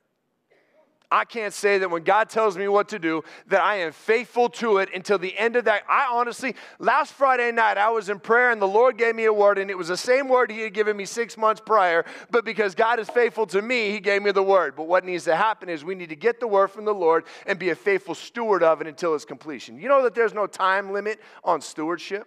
I 1.12 1.26
can't 1.26 1.54
say 1.54 1.78
that 1.80 1.92
when 1.92 2.04
God 2.04 2.30
tells 2.30 2.58
me 2.58 2.70
what 2.70 2.88
to 2.90 3.00
do, 3.00 3.24
that 3.48 3.62
I 3.62 3.76
am 3.80 3.92
faithful 3.92 4.48
to 4.50 4.78
it 4.78 4.90
until 4.96 5.18
the 5.18 5.38
end 5.38 5.58
of 5.58 5.66
that. 5.66 5.84
I 5.90 6.08
honestly, 6.10 6.56
last 6.80 7.12
Friday 7.12 7.52
night, 7.52 7.78
I 7.78 7.90
was 7.90 8.08
in 8.08 8.20
prayer 8.20 8.52
and 8.52 8.62
the 8.62 8.68
Lord 8.68 8.98
gave 8.98 9.14
me 9.14 9.26
a 9.26 9.34
word, 9.34 9.58
and 9.58 9.70
it 9.70 9.78
was 9.78 9.90
the 9.90 9.98
same 9.98 10.30
word 10.30 10.50
He 10.50 10.62
had 10.62 10.74
given 10.74 10.96
me 10.96 11.04
six 11.04 11.38
months 11.38 11.62
prior. 11.66 12.06
But 12.30 12.46
because 12.46 12.76
God 12.76 12.98
is 13.00 13.10
faithful 13.10 13.46
to 13.48 13.62
me, 13.62 13.92
He 13.92 14.00
gave 14.00 14.24
me 14.24 14.32
the 14.32 14.42
word. 14.42 14.78
But 14.78 14.88
what 14.88 15.04
needs 15.04 15.26
to 15.26 15.36
happen 15.36 15.68
is 15.68 15.84
we 15.84 15.96
need 15.96 16.10
to 16.10 16.16
get 16.16 16.40
the 16.40 16.48
word 16.48 16.70
from 16.70 16.86
the 16.86 16.94
Lord 16.94 17.26
and 17.46 17.60
be 17.60 17.72
a 17.72 17.76
faithful 17.76 18.16
steward 18.16 18.64
of 18.64 18.80
it 18.80 18.88
until 18.88 19.14
its 19.14 19.26
completion. 19.26 19.78
You 19.78 19.90
know 19.90 20.04
that 20.04 20.16
there's 20.16 20.34
no 20.34 20.48
time 20.48 20.94
limit 20.94 21.20
on 21.44 21.60
stewardship? 21.60 22.26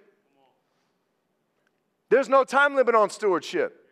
There's 2.10 2.28
no 2.28 2.44
time 2.44 2.76
limit 2.76 2.94
on 2.94 3.08
stewardship. 3.08 3.83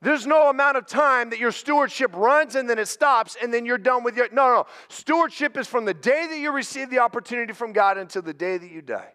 There's 0.00 0.26
no 0.26 0.48
amount 0.48 0.76
of 0.76 0.86
time 0.86 1.30
that 1.30 1.40
your 1.40 1.50
stewardship 1.50 2.12
runs 2.14 2.54
and 2.54 2.70
then 2.70 2.78
it 2.78 2.86
stops 2.86 3.36
and 3.42 3.52
then 3.52 3.66
you're 3.66 3.78
done 3.78 4.04
with 4.04 4.16
your. 4.16 4.28
No, 4.32 4.46
no. 4.48 4.66
Stewardship 4.88 5.56
is 5.56 5.66
from 5.66 5.84
the 5.84 5.94
day 5.94 6.26
that 6.28 6.38
you 6.38 6.52
receive 6.52 6.88
the 6.88 7.00
opportunity 7.00 7.52
from 7.52 7.72
God 7.72 7.98
until 7.98 8.22
the 8.22 8.34
day 8.34 8.58
that 8.58 8.70
you 8.70 8.80
die. 8.80 9.12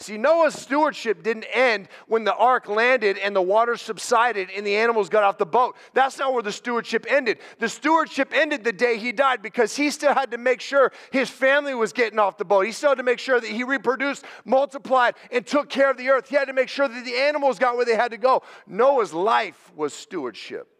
See, 0.00 0.16
Noah's 0.16 0.54
stewardship 0.54 1.24
didn't 1.24 1.46
end 1.52 1.88
when 2.06 2.22
the 2.22 2.34
ark 2.34 2.68
landed 2.68 3.18
and 3.18 3.34
the 3.34 3.42
water 3.42 3.76
subsided 3.76 4.48
and 4.54 4.64
the 4.64 4.76
animals 4.76 5.08
got 5.08 5.24
off 5.24 5.38
the 5.38 5.46
boat. 5.46 5.76
That's 5.92 6.18
not 6.18 6.32
where 6.32 6.42
the 6.42 6.52
stewardship 6.52 7.04
ended. 7.08 7.38
The 7.58 7.68
stewardship 7.68 8.32
ended 8.32 8.62
the 8.62 8.72
day 8.72 8.96
he 8.96 9.10
died 9.10 9.42
because 9.42 9.74
he 9.74 9.90
still 9.90 10.14
had 10.14 10.30
to 10.30 10.38
make 10.38 10.60
sure 10.60 10.92
his 11.10 11.28
family 11.28 11.74
was 11.74 11.92
getting 11.92 12.20
off 12.20 12.38
the 12.38 12.44
boat. 12.44 12.64
He 12.64 12.70
still 12.70 12.90
had 12.90 12.98
to 12.98 13.04
make 13.04 13.18
sure 13.18 13.40
that 13.40 13.50
he 13.50 13.64
reproduced, 13.64 14.24
multiplied, 14.44 15.16
and 15.32 15.44
took 15.44 15.68
care 15.68 15.90
of 15.90 15.96
the 15.96 16.10
earth. 16.10 16.28
He 16.28 16.36
had 16.36 16.46
to 16.46 16.54
make 16.54 16.68
sure 16.68 16.86
that 16.86 17.04
the 17.04 17.16
animals 17.16 17.58
got 17.58 17.74
where 17.74 17.84
they 17.84 17.96
had 17.96 18.12
to 18.12 18.18
go. 18.18 18.42
Noah's 18.68 19.12
life 19.12 19.72
was 19.74 19.92
stewardship. 19.92 20.77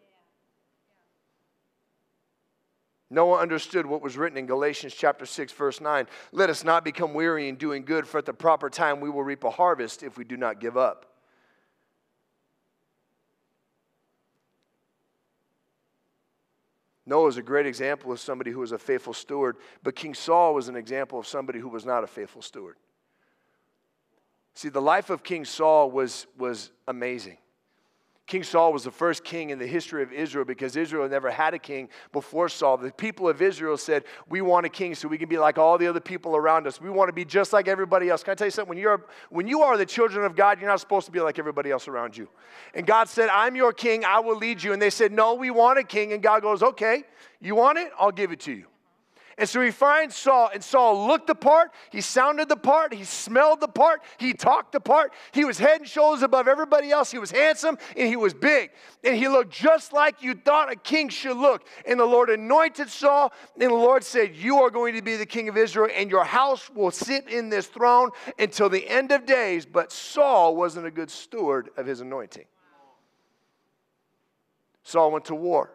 Noah 3.09 3.39
understood 3.39 3.85
what 3.85 4.01
was 4.01 4.17
written 4.17 4.37
in 4.37 4.45
Galatians 4.45 4.93
chapter 4.93 5.25
6 5.25 5.51
verse 5.53 5.81
9. 5.81 6.07
Let 6.31 6.49
us 6.49 6.63
not 6.63 6.83
become 6.83 7.13
weary 7.13 7.49
in 7.49 7.55
doing 7.55 7.83
good 7.83 8.07
for 8.07 8.19
at 8.19 8.25
the 8.25 8.33
proper 8.33 8.69
time 8.69 8.99
we 8.99 9.09
will 9.09 9.23
reap 9.23 9.43
a 9.43 9.49
harvest 9.49 10.03
if 10.03 10.17
we 10.17 10.23
do 10.23 10.37
not 10.37 10.59
give 10.59 10.77
up. 10.77 11.05
Noah 17.09 17.27
is 17.27 17.37
a 17.37 17.41
great 17.41 17.65
example 17.65 18.11
of 18.11 18.19
somebody 18.19 18.51
who 18.51 18.59
was 18.59 18.71
a 18.71 18.77
faithful 18.77 19.15
steward, 19.15 19.57
but 19.81 19.95
King 19.95 20.13
Saul 20.13 20.53
was 20.53 20.67
an 20.67 20.75
example 20.75 21.17
of 21.17 21.25
somebody 21.25 21.57
who 21.57 21.67
was 21.67 21.83
not 21.83 22.03
a 22.03 22.07
faithful 22.07 22.43
steward. 22.43 22.75
See, 24.53 24.69
the 24.69 24.81
life 24.81 25.09
of 25.09 25.23
King 25.23 25.43
Saul 25.43 25.89
was, 25.89 26.27
was 26.37 26.69
amazing. 26.87 27.37
King 28.29 28.43
Saul 28.43 28.71
was 28.71 28.83
the 28.83 28.91
first 28.91 29.23
king 29.23 29.49
in 29.49 29.57
the 29.57 29.65
history 29.65 30.03
of 30.03 30.13
Israel 30.13 30.45
because 30.45 30.75
Israel 30.75 31.09
never 31.09 31.31
had 31.31 31.55
a 31.55 31.57
king 31.57 31.89
before 32.11 32.47
Saul. 32.47 32.77
The 32.77 32.91
people 32.91 33.27
of 33.27 33.41
Israel 33.41 33.75
said, 33.75 34.03
We 34.29 34.41
want 34.41 34.67
a 34.67 34.69
king 34.69 34.93
so 34.93 35.07
we 35.07 35.17
can 35.17 35.27
be 35.27 35.39
like 35.39 35.57
all 35.57 35.79
the 35.79 35.87
other 35.87 35.99
people 35.99 36.35
around 36.35 36.67
us. 36.67 36.79
We 36.79 36.91
want 36.91 37.09
to 37.09 37.13
be 37.13 37.25
just 37.25 37.53
like 37.53 37.67
everybody 37.67 38.07
else. 38.07 38.21
Can 38.21 38.33
I 38.33 38.35
tell 38.35 38.45
you 38.45 38.51
something? 38.51 38.69
When, 38.69 38.77
you're, 38.77 39.03
when 39.31 39.47
you 39.47 39.63
are 39.63 39.77
the 39.77 39.85
children 39.85 40.23
of 40.27 40.35
God, 40.35 40.59
you're 40.59 40.69
not 40.69 40.79
supposed 40.79 41.07
to 41.07 41.11
be 41.11 41.19
like 41.19 41.39
everybody 41.39 41.71
else 41.71 41.87
around 41.87 42.15
you. 42.15 42.29
And 42.75 42.85
God 42.85 43.09
said, 43.09 43.29
I'm 43.29 43.55
your 43.55 43.73
king, 43.73 44.05
I 44.05 44.19
will 44.19 44.37
lead 44.37 44.61
you. 44.61 44.73
And 44.73 44.81
they 44.81 44.91
said, 44.91 45.11
No, 45.11 45.33
we 45.33 45.49
want 45.49 45.79
a 45.79 45.83
king. 45.83 46.13
And 46.13 46.21
God 46.21 46.43
goes, 46.43 46.61
Okay, 46.61 47.05
you 47.41 47.55
want 47.55 47.79
it? 47.79 47.91
I'll 47.99 48.11
give 48.11 48.31
it 48.31 48.41
to 48.41 48.51
you. 48.53 48.67
And 49.39 49.47
so 49.47 49.61
he 49.61 49.71
finds 49.71 50.17
Saul, 50.17 50.49
and 50.53 50.61
Saul 50.61 51.07
looked 51.07 51.27
the 51.27 51.33
part, 51.33 51.71
he 51.91 52.01
sounded 52.01 52.49
the 52.49 52.57
part, 52.57 52.93
he 52.93 53.05
smelled 53.05 53.61
the 53.61 53.69
part, 53.69 54.01
he 54.17 54.33
talked 54.33 54.73
the 54.73 54.81
part. 54.81 55.13
He 55.31 55.45
was 55.45 55.57
head 55.57 55.79
and 55.79 55.89
shoulders 55.89 56.23
above 56.23 56.49
everybody 56.49 56.91
else. 56.91 57.09
He 57.09 57.19
was 57.19 57.31
handsome 57.31 57.77
and 57.95 58.09
he 58.09 58.17
was 58.17 58.33
big. 58.33 58.71
And 59.01 59.15
he 59.15 59.29
looked 59.29 59.53
just 59.53 59.93
like 59.93 60.21
you 60.21 60.35
thought 60.35 60.69
a 60.69 60.75
king 60.75 61.07
should 61.07 61.37
look. 61.37 61.65
And 61.85 61.97
the 61.97 62.05
Lord 62.05 62.29
anointed 62.29 62.89
Saul, 62.89 63.31
and 63.53 63.71
the 63.71 63.73
Lord 63.73 64.03
said, 64.03 64.35
You 64.35 64.57
are 64.57 64.69
going 64.69 64.93
to 64.95 65.01
be 65.01 65.15
the 65.15 65.25
king 65.25 65.47
of 65.47 65.55
Israel, 65.55 65.89
and 65.95 66.11
your 66.11 66.25
house 66.25 66.69
will 66.69 66.91
sit 66.91 67.29
in 67.29 67.47
this 67.47 67.67
throne 67.67 68.09
until 68.37 68.67
the 68.67 68.85
end 68.89 69.13
of 69.13 69.25
days. 69.25 69.65
But 69.65 69.93
Saul 69.93 70.57
wasn't 70.57 70.85
a 70.85 70.91
good 70.91 71.09
steward 71.09 71.69
of 71.77 71.85
his 71.85 72.01
anointing. 72.01 72.45
Saul 74.83 75.11
went 75.11 75.23
to 75.25 75.35
war. 75.35 75.71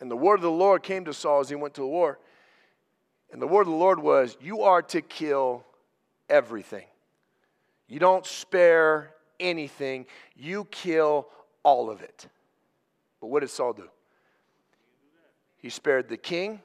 And 0.00 0.10
the 0.10 0.16
word 0.16 0.36
of 0.36 0.42
the 0.42 0.50
Lord 0.50 0.82
came 0.82 1.04
to 1.04 1.14
Saul 1.14 1.40
as 1.40 1.48
he 1.48 1.54
went 1.54 1.74
to 1.74 1.80
the 1.80 1.86
war. 1.86 2.18
And 3.32 3.40
the 3.40 3.46
word 3.46 3.62
of 3.62 3.68
the 3.68 3.72
Lord 3.72 3.98
was, 3.98 4.36
You 4.40 4.62
are 4.62 4.82
to 4.82 5.00
kill 5.00 5.64
everything. 6.28 6.86
You 7.88 7.98
don't 7.98 8.24
spare 8.24 9.14
anything, 9.40 10.06
you 10.36 10.64
kill 10.70 11.28
all 11.62 11.90
of 11.90 12.00
it. 12.02 12.28
But 13.20 13.28
what 13.28 13.40
did 13.40 13.50
Saul 13.50 13.72
do? 13.72 13.88
He 15.56 15.70
spared 15.70 16.08
the 16.08 16.16
king 16.16 16.60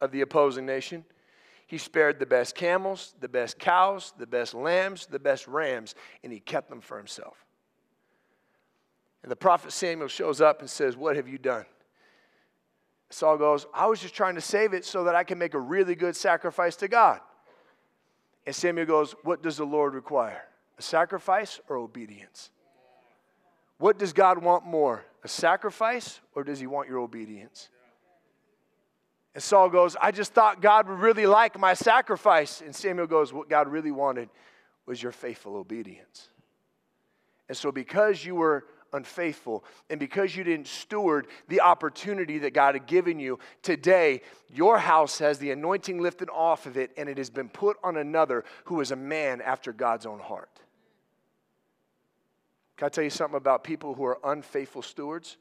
of 0.00 0.10
the 0.10 0.22
opposing 0.22 0.66
nation. 0.66 1.04
He 1.66 1.78
spared 1.78 2.18
the 2.18 2.26
best 2.26 2.54
camels, 2.54 3.14
the 3.20 3.28
best 3.28 3.58
cows, 3.58 4.12
the 4.18 4.26
best 4.26 4.54
lambs, 4.54 5.06
the 5.06 5.18
best 5.18 5.46
rams, 5.46 5.94
and 6.22 6.32
he 6.32 6.40
kept 6.40 6.68
them 6.68 6.80
for 6.80 6.98
himself. 6.98 7.44
And 9.22 9.30
the 9.32 9.36
prophet 9.36 9.72
Samuel 9.72 10.08
shows 10.08 10.40
up 10.40 10.60
and 10.60 10.68
says, 10.68 10.96
What 10.96 11.16
have 11.16 11.28
you 11.28 11.38
done? 11.38 11.64
Saul 13.10 13.38
goes, 13.38 13.66
I 13.72 13.86
was 13.86 14.00
just 14.00 14.14
trying 14.14 14.34
to 14.34 14.40
save 14.40 14.74
it 14.74 14.84
so 14.84 15.04
that 15.04 15.14
I 15.14 15.24
can 15.24 15.38
make 15.38 15.54
a 15.54 15.60
really 15.60 15.94
good 15.94 16.16
sacrifice 16.16 16.76
to 16.76 16.88
God. 16.88 17.20
And 18.46 18.54
Samuel 18.54 18.86
goes, 18.86 19.14
What 19.22 19.42
does 19.42 19.56
the 19.56 19.64
Lord 19.64 19.94
require? 19.94 20.42
A 20.78 20.82
sacrifice 20.82 21.60
or 21.68 21.76
obedience? 21.76 22.50
What 23.78 23.98
does 23.98 24.12
God 24.12 24.38
want 24.38 24.64
more? 24.64 25.04
A 25.22 25.28
sacrifice 25.28 26.20
or 26.34 26.44
does 26.44 26.60
he 26.60 26.66
want 26.66 26.88
your 26.88 26.98
obedience? 26.98 27.68
And 29.34 29.42
Saul 29.42 29.68
goes, 29.68 29.96
I 30.00 30.12
just 30.12 30.32
thought 30.32 30.60
God 30.60 30.88
would 30.88 31.00
really 31.00 31.26
like 31.26 31.58
my 31.58 31.74
sacrifice. 31.74 32.60
And 32.60 32.74
Samuel 32.74 33.06
goes, 33.06 33.32
What 33.32 33.48
God 33.48 33.68
really 33.68 33.90
wanted 33.90 34.28
was 34.86 35.02
your 35.02 35.12
faithful 35.12 35.56
obedience. 35.56 36.28
And 37.48 37.56
so, 37.56 37.72
because 37.72 38.24
you 38.24 38.34
were 38.34 38.64
unfaithful. 38.94 39.64
And 39.90 40.00
because 40.00 40.34
you 40.34 40.44
didn't 40.44 40.66
steward 40.66 41.26
the 41.48 41.60
opportunity 41.60 42.38
that 42.38 42.54
God 42.54 42.74
had 42.74 42.86
given 42.86 43.18
you, 43.18 43.38
today 43.62 44.22
your 44.52 44.78
house 44.78 45.18
has 45.18 45.38
the 45.38 45.50
anointing 45.50 46.00
lifted 46.00 46.30
off 46.30 46.66
of 46.66 46.76
it 46.76 46.92
and 46.96 47.08
it 47.08 47.18
has 47.18 47.30
been 47.30 47.48
put 47.48 47.76
on 47.84 47.96
another 47.96 48.44
who 48.64 48.80
is 48.80 48.90
a 48.90 48.96
man 48.96 49.40
after 49.42 49.72
God's 49.72 50.06
own 50.06 50.20
heart. 50.20 50.50
Can 52.76 52.86
I 52.86 52.88
tell 52.88 53.04
you 53.04 53.10
something 53.10 53.36
about 53.36 53.62
people 53.62 53.94
who 53.94 54.04
are 54.04 54.18
unfaithful 54.24 54.82
stewards? 54.82 55.36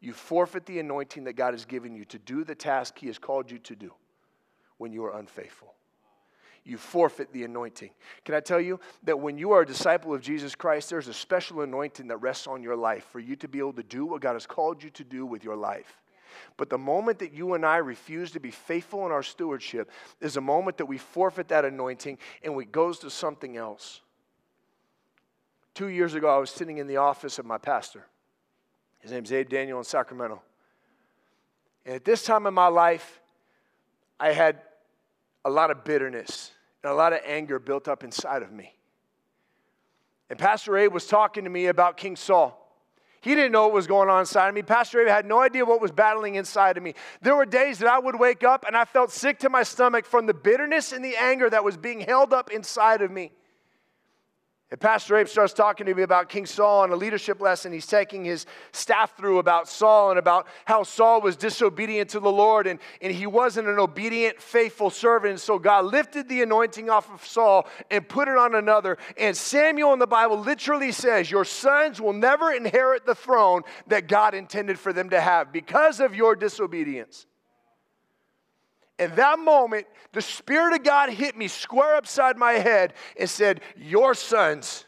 You 0.00 0.12
forfeit 0.12 0.66
the 0.66 0.78
anointing 0.78 1.24
that 1.24 1.34
God 1.34 1.54
has 1.54 1.64
given 1.64 1.94
you 1.94 2.04
to 2.06 2.18
do 2.18 2.44
the 2.44 2.54
task 2.54 2.98
He 2.98 3.06
has 3.06 3.18
called 3.18 3.50
you 3.50 3.58
to 3.60 3.76
do 3.76 3.92
when 4.78 4.92
you 4.92 5.04
are 5.04 5.18
unfaithful 5.18 5.75
you 6.66 6.76
forfeit 6.76 7.32
the 7.32 7.44
anointing. 7.44 7.90
Can 8.24 8.34
I 8.34 8.40
tell 8.40 8.60
you 8.60 8.80
that 9.04 9.20
when 9.20 9.38
you 9.38 9.52
are 9.52 9.62
a 9.62 9.66
disciple 9.66 10.12
of 10.12 10.20
Jesus 10.20 10.54
Christ, 10.54 10.90
there's 10.90 11.06
a 11.06 11.14
special 11.14 11.60
anointing 11.60 12.08
that 12.08 12.16
rests 12.16 12.46
on 12.46 12.62
your 12.62 12.76
life 12.76 13.04
for 13.12 13.20
you 13.20 13.36
to 13.36 13.48
be 13.48 13.60
able 13.60 13.74
to 13.74 13.84
do 13.84 14.04
what 14.04 14.20
God 14.20 14.32
has 14.32 14.46
called 14.46 14.82
you 14.82 14.90
to 14.90 15.04
do 15.04 15.24
with 15.24 15.44
your 15.44 15.56
life. 15.56 16.00
But 16.56 16.68
the 16.68 16.78
moment 16.78 17.20
that 17.20 17.32
you 17.32 17.54
and 17.54 17.64
I 17.64 17.76
refuse 17.76 18.32
to 18.32 18.40
be 18.40 18.50
faithful 18.50 19.06
in 19.06 19.12
our 19.12 19.22
stewardship 19.22 19.90
is 20.20 20.36
a 20.36 20.40
moment 20.40 20.78
that 20.78 20.86
we 20.86 20.98
forfeit 20.98 21.48
that 21.48 21.64
anointing 21.64 22.18
and 22.42 22.60
it 22.60 22.72
goes 22.72 22.98
to 23.00 23.10
something 23.10 23.56
else. 23.56 24.00
Two 25.74 25.88
years 25.88 26.14
ago, 26.14 26.28
I 26.28 26.38
was 26.38 26.50
sitting 26.50 26.78
in 26.78 26.86
the 26.86 26.96
office 26.96 27.38
of 27.38 27.46
my 27.46 27.58
pastor. 27.58 28.06
His 28.98 29.12
name's 29.12 29.30
Abe 29.30 29.48
Daniel 29.48 29.78
in 29.78 29.84
Sacramento. 29.84 30.42
And 31.84 31.94
at 31.94 32.04
this 32.04 32.24
time 32.24 32.46
in 32.46 32.54
my 32.54 32.68
life, 32.68 33.20
I 34.18 34.32
had 34.32 34.60
a 35.44 35.50
lot 35.50 35.70
of 35.70 35.84
bitterness 35.84 36.50
and 36.86 36.92
a 36.92 36.96
lot 36.96 37.12
of 37.12 37.18
anger 37.26 37.58
built 37.58 37.88
up 37.88 38.04
inside 38.04 38.44
of 38.44 38.52
me. 38.52 38.72
And 40.30 40.38
Pastor 40.38 40.76
Abe 40.76 40.92
was 40.92 41.08
talking 41.08 41.42
to 41.42 41.50
me 41.50 41.66
about 41.66 41.96
King 41.96 42.14
Saul. 42.14 42.62
He 43.20 43.34
didn't 43.34 43.50
know 43.50 43.64
what 43.64 43.72
was 43.72 43.88
going 43.88 44.08
on 44.08 44.20
inside 44.20 44.50
of 44.50 44.54
me. 44.54 44.62
Pastor 44.62 45.00
Abe 45.00 45.08
had 45.08 45.26
no 45.26 45.40
idea 45.40 45.64
what 45.64 45.80
was 45.80 45.90
battling 45.90 46.36
inside 46.36 46.76
of 46.76 46.84
me. 46.84 46.94
There 47.22 47.34
were 47.34 47.44
days 47.44 47.80
that 47.80 47.88
I 47.88 47.98
would 47.98 48.20
wake 48.20 48.44
up 48.44 48.64
and 48.64 48.76
I 48.76 48.84
felt 48.84 49.10
sick 49.10 49.40
to 49.40 49.48
my 49.48 49.64
stomach 49.64 50.06
from 50.06 50.26
the 50.26 50.34
bitterness 50.34 50.92
and 50.92 51.04
the 51.04 51.16
anger 51.16 51.50
that 51.50 51.64
was 51.64 51.76
being 51.76 51.98
held 51.98 52.32
up 52.32 52.52
inside 52.52 53.02
of 53.02 53.10
me. 53.10 53.32
And 54.68 54.80
Pastor 54.80 55.16
Abe 55.16 55.28
starts 55.28 55.52
talking 55.52 55.86
to 55.86 55.94
me 55.94 56.02
about 56.02 56.28
King 56.28 56.44
Saul 56.44 56.82
and 56.82 56.92
a 56.92 56.96
leadership 56.96 57.40
lesson 57.40 57.72
he's 57.72 57.86
taking 57.86 58.24
his 58.24 58.46
staff 58.72 59.16
through 59.16 59.38
about 59.38 59.68
Saul 59.68 60.10
and 60.10 60.18
about 60.18 60.48
how 60.64 60.82
Saul 60.82 61.20
was 61.20 61.36
disobedient 61.36 62.10
to 62.10 62.20
the 62.20 62.32
Lord 62.32 62.66
and, 62.66 62.80
and 63.00 63.14
he 63.14 63.28
wasn't 63.28 63.68
an 63.68 63.78
obedient, 63.78 64.42
faithful 64.42 64.90
servant. 64.90 65.30
And 65.30 65.40
so 65.40 65.60
God 65.60 65.84
lifted 65.84 66.28
the 66.28 66.42
anointing 66.42 66.90
off 66.90 67.08
of 67.12 67.24
Saul 67.24 67.68
and 67.92 68.08
put 68.08 68.26
it 68.26 68.36
on 68.36 68.56
another. 68.56 68.98
And 69.16 69.36
Samuel 69.36 69.92
in 69.92 70.00
the 70.00 70.06
Bible 70.08 70.40
literally 70.40 70.90
says, 70.90 71.30
Your 71.30 71.44
sons 71.44 72.00
will 72.00 72.12
never 72.12 72.50
inherit 72.50 73.06
the 73.06 73.14
throne 73.14 73.62
that 73.86 74.08
God 74.08 74.34
intended 74.34 74.80
for 74.80 74.92
them 74.92 75.10
to 75.10 75.20
have 75.20 75.52
because 75.52 76.00
of 76.00 76.16
your 76.16 76.34
disobedience. 76.34 77.26
In 78.98 79.14
that 79.16 79.38
moment, 79.38 79.86
the 80.12 80.22
Spirit 80.22 80.74
of 80.74 80.82
God 80.82 81.10
hit 81.10 81.36
me 81.36 81.48
square 81.48 81.96
upside 81.96 82.38
my 82.38 82.52
head 82.54 82.94
and 83.18 83.28
said, 83.28 83.60
Your 83.76 84.14
sons 84.14 84.86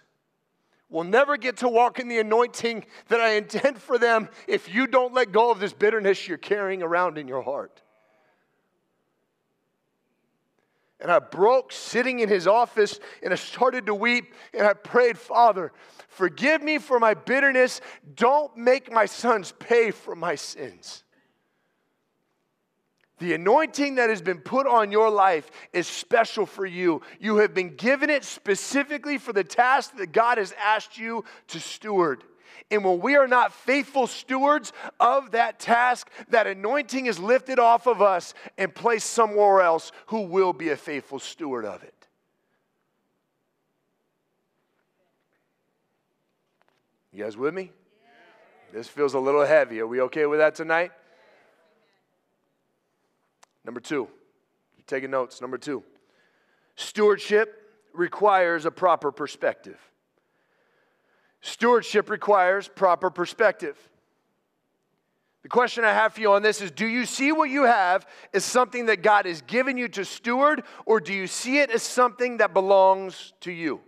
will 0.88 1.05
never 1.05 1.37
get 1.37 1.59
to 1.59 1.69
walk 1.69 1.99
in 1.99 2.09
the 2.09 2.19
anointing 2.19 2.87
that 3.09 3.21
I 3.21 3.33
intend 3.33 3.81
for 3.81 3.99
them 3.99 4.29
if 4.47 4.73
you 4.73 4.87
don't 4.87 5.12
let 5.12 5.33
go 5.33 5.50
of 5.50 5.61
this 5.61 5.75
bitterness 5.75 6.27
you're 6.27 6.38
carrying 6.38 6.83
around 6.83 7.19
in 7.19 7.29
your 7.29 7.43
heart. 7.43 7.83
And 11.00 11.12
I 11.12 11.19
broke 11.21 11.71
sitting 11.71 12.21
in 12.21 12.29
his 12.29 12.47
office 12.47 12.99
and 13.23 13.33
I 13.33 13.37
started 13.37 13.87
to 13.87 13.95
weep 13.95 14.35
and 14.53 14.67
I 14.67 14.73
prayed, 14.73 15.17
Father, 15.17 15.73
forgive 16.09 16.62
me 16.62 16.79
for 16.79 16.99
my 16.99 17.15
bitterness. 17.15 17.81
Don't 18.17 18.57
make 18.57 18.91
my 18.91 19.07
sons 19.07 19.53
pay 19.61 19.93
for 19.93 20.17
my 20.17 20.35
sins. 20.35 21.05
The 23.18 23.34
anointing 23.34 23.96
that 23.96 24.10
has 24.10 24.22
been 24.22 24.38
put 24.38 24.66
on 24.66 24.92
your 24.92 25.10
life 25.10 25.50
is 25.72 25.87
special 25.87 26.46
for 26.46 26.64
you. 26.64 27.02
You 27.18 27.38
have 27.38 27.52
been 27.52 27.75
given 27.75 28.10
it 28.10 28.25
specifically 28.25 29.18
for 29.18 29.32
the 29.32 29.44
task 29.44 29.96
that 29.96 30.12
God 30.12 30.38
has 30.38 30.54
asked 30.58 30.98
you 30.98 31.25
to 31.48 31.58
steward. 31.58 32.22
And 32.70 32.84
when 32.84 33.00
we 33.00 33.16
are 33.16 33.26
not 33.26 33.52
faithful 33.52 34.06
stewards 34.06 34.72
of 35.00 35.30
that 35.32 35.58
task, 35.58 36.10
that 36.28 36.46
anointing 36.46 37.06
is 37.06 37.18
lifted 37.18 37.58
off 37.58 37.87
of 37.87 38.02
us 38.02 38.34
and 38.56 38.75
placed 38.75 39.10
somewhere 39.10 39.62
else 39.62 39.90
who 40.06 40.22
will 40.22 40.52
be 40.52 40.68
a 40.68 40.76
faithful 40.76 41.18
steward 41.18 41.64
of 41.64 41.82
it. 41.82 41.94
You 47.12 47.25
guys 47.25 47.37
with 47.37 47.54
me? 47.54 47.72
This 48.72 48.87
feels 48.87 49.14
a 49.14 49.18
little 49.18 49.44
heavy. 49.44 49.80
Are 49.80 49.87
we 49.87 50.02
okay 50.02 50.26
with 50.26 50.38
that 50.38 50.54
tonight? 50.54 50.92
Number 53.65 53.81
two, 53.81 54.09
taking 54.87 55.11
notes. 55.11 55.41
Number 55.41 55.59
two, 55.59 55.83
stewardship 56.77 57.62
requires 57.93 58.65
a 58.65 58.71
proper 58.71 59.12
perspective. 59.12 59.79
Stewardship 61.41 62.11
requires 62.11 62.69
proper 62.69 63.11
perspective. 63.11 63.77
The 65.42 65.49
question 65.49 65.85
I 65.85 65.92
have 65.92 66.14
for 66.14 66.21
you 66.21 66.33
on 66.33 66.42
this 66.42 66.61
is 66.61 66.71
Do 66.71 66.87
you 66.87 67.07
see 67.07 67.33
what 67.33 67.51
you 67.51 67.62
have 67.62 68.07
as 68.35 68.44
something 68.44 68.87
that 68.87 69.03
God 69.03 69.27
has 69.27 69.40
given 69.42 69.77
you 69.77 69.88
to 69.88 70.05
steward, 70.05 70.62
or 70.85 71.01
do 71.01 71.14
you 71.14 71.27
see 71.27 71.59
it 71.59 71.71
as 71.71 71.83
something 71.83 72.38
that 72.38 72.53
belongs 72.53 73.33
to 73.40 73.53
you? 73.53 73.81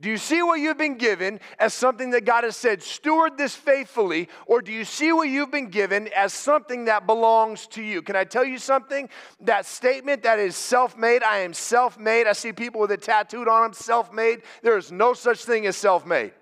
Do 0.00 0.08
you 0.08 0.16
see 0.16 0.42
what 0.42 0.60
you've 0.60 0.78
been 0.78 0.96
given 0.96 1.40
as 1.58 1.74
something 1.74 2.10
that 2.10 2.24
God 2.24 2.44
has 2.44 2.56
said, 2.56 2.84
steward 2.84 3.36
this 3.36 3.56
faithfully, 3.56 4.28
or 4.46 4.62
do 4.62 4.70
you 4.70 4.84
see 4.84 5.12
what 5.12 5.28
you've 5.28 5.50
been 5.50 5.70
given 5.70 6.08
as 6.16 6.32
something 6.32 6.84
that 6.84 7.04
belongs 7.04 7.66
to 7.68 7.82
you? 7.82 8.00
Can 8.02 8.14
I 8.14 8.22
tell 8.22 8.44
you 8.44 8.58
something? 8.58 9.08
That 9.40 9.66
statement 9.66 10.22
that 10.22 10.38
is 10.38 10.54
self 10.54 10.96
made, 10.96 11.24
I 11.24 11.38
am 11.38 11.52
self 11.52 11.98
made. 11.98 12.28
I 12.28 12.32
see 12.32 12.52
people 12.52 12.80
with 12.80 12.92
it 12.92 13.02
tattooed 13.02 13.48
on 13.48 13.62
them, 13.62 13.72
self 13.72 14.12
made. 14.12 14.42
There 14.62 14.76
is 14.76 14.92
no 14.92 15.14
such 15.14 15.44
thing 15.44 15.66
as 15.66 15.76
self 15.76 16.06
made. 16.06 16.32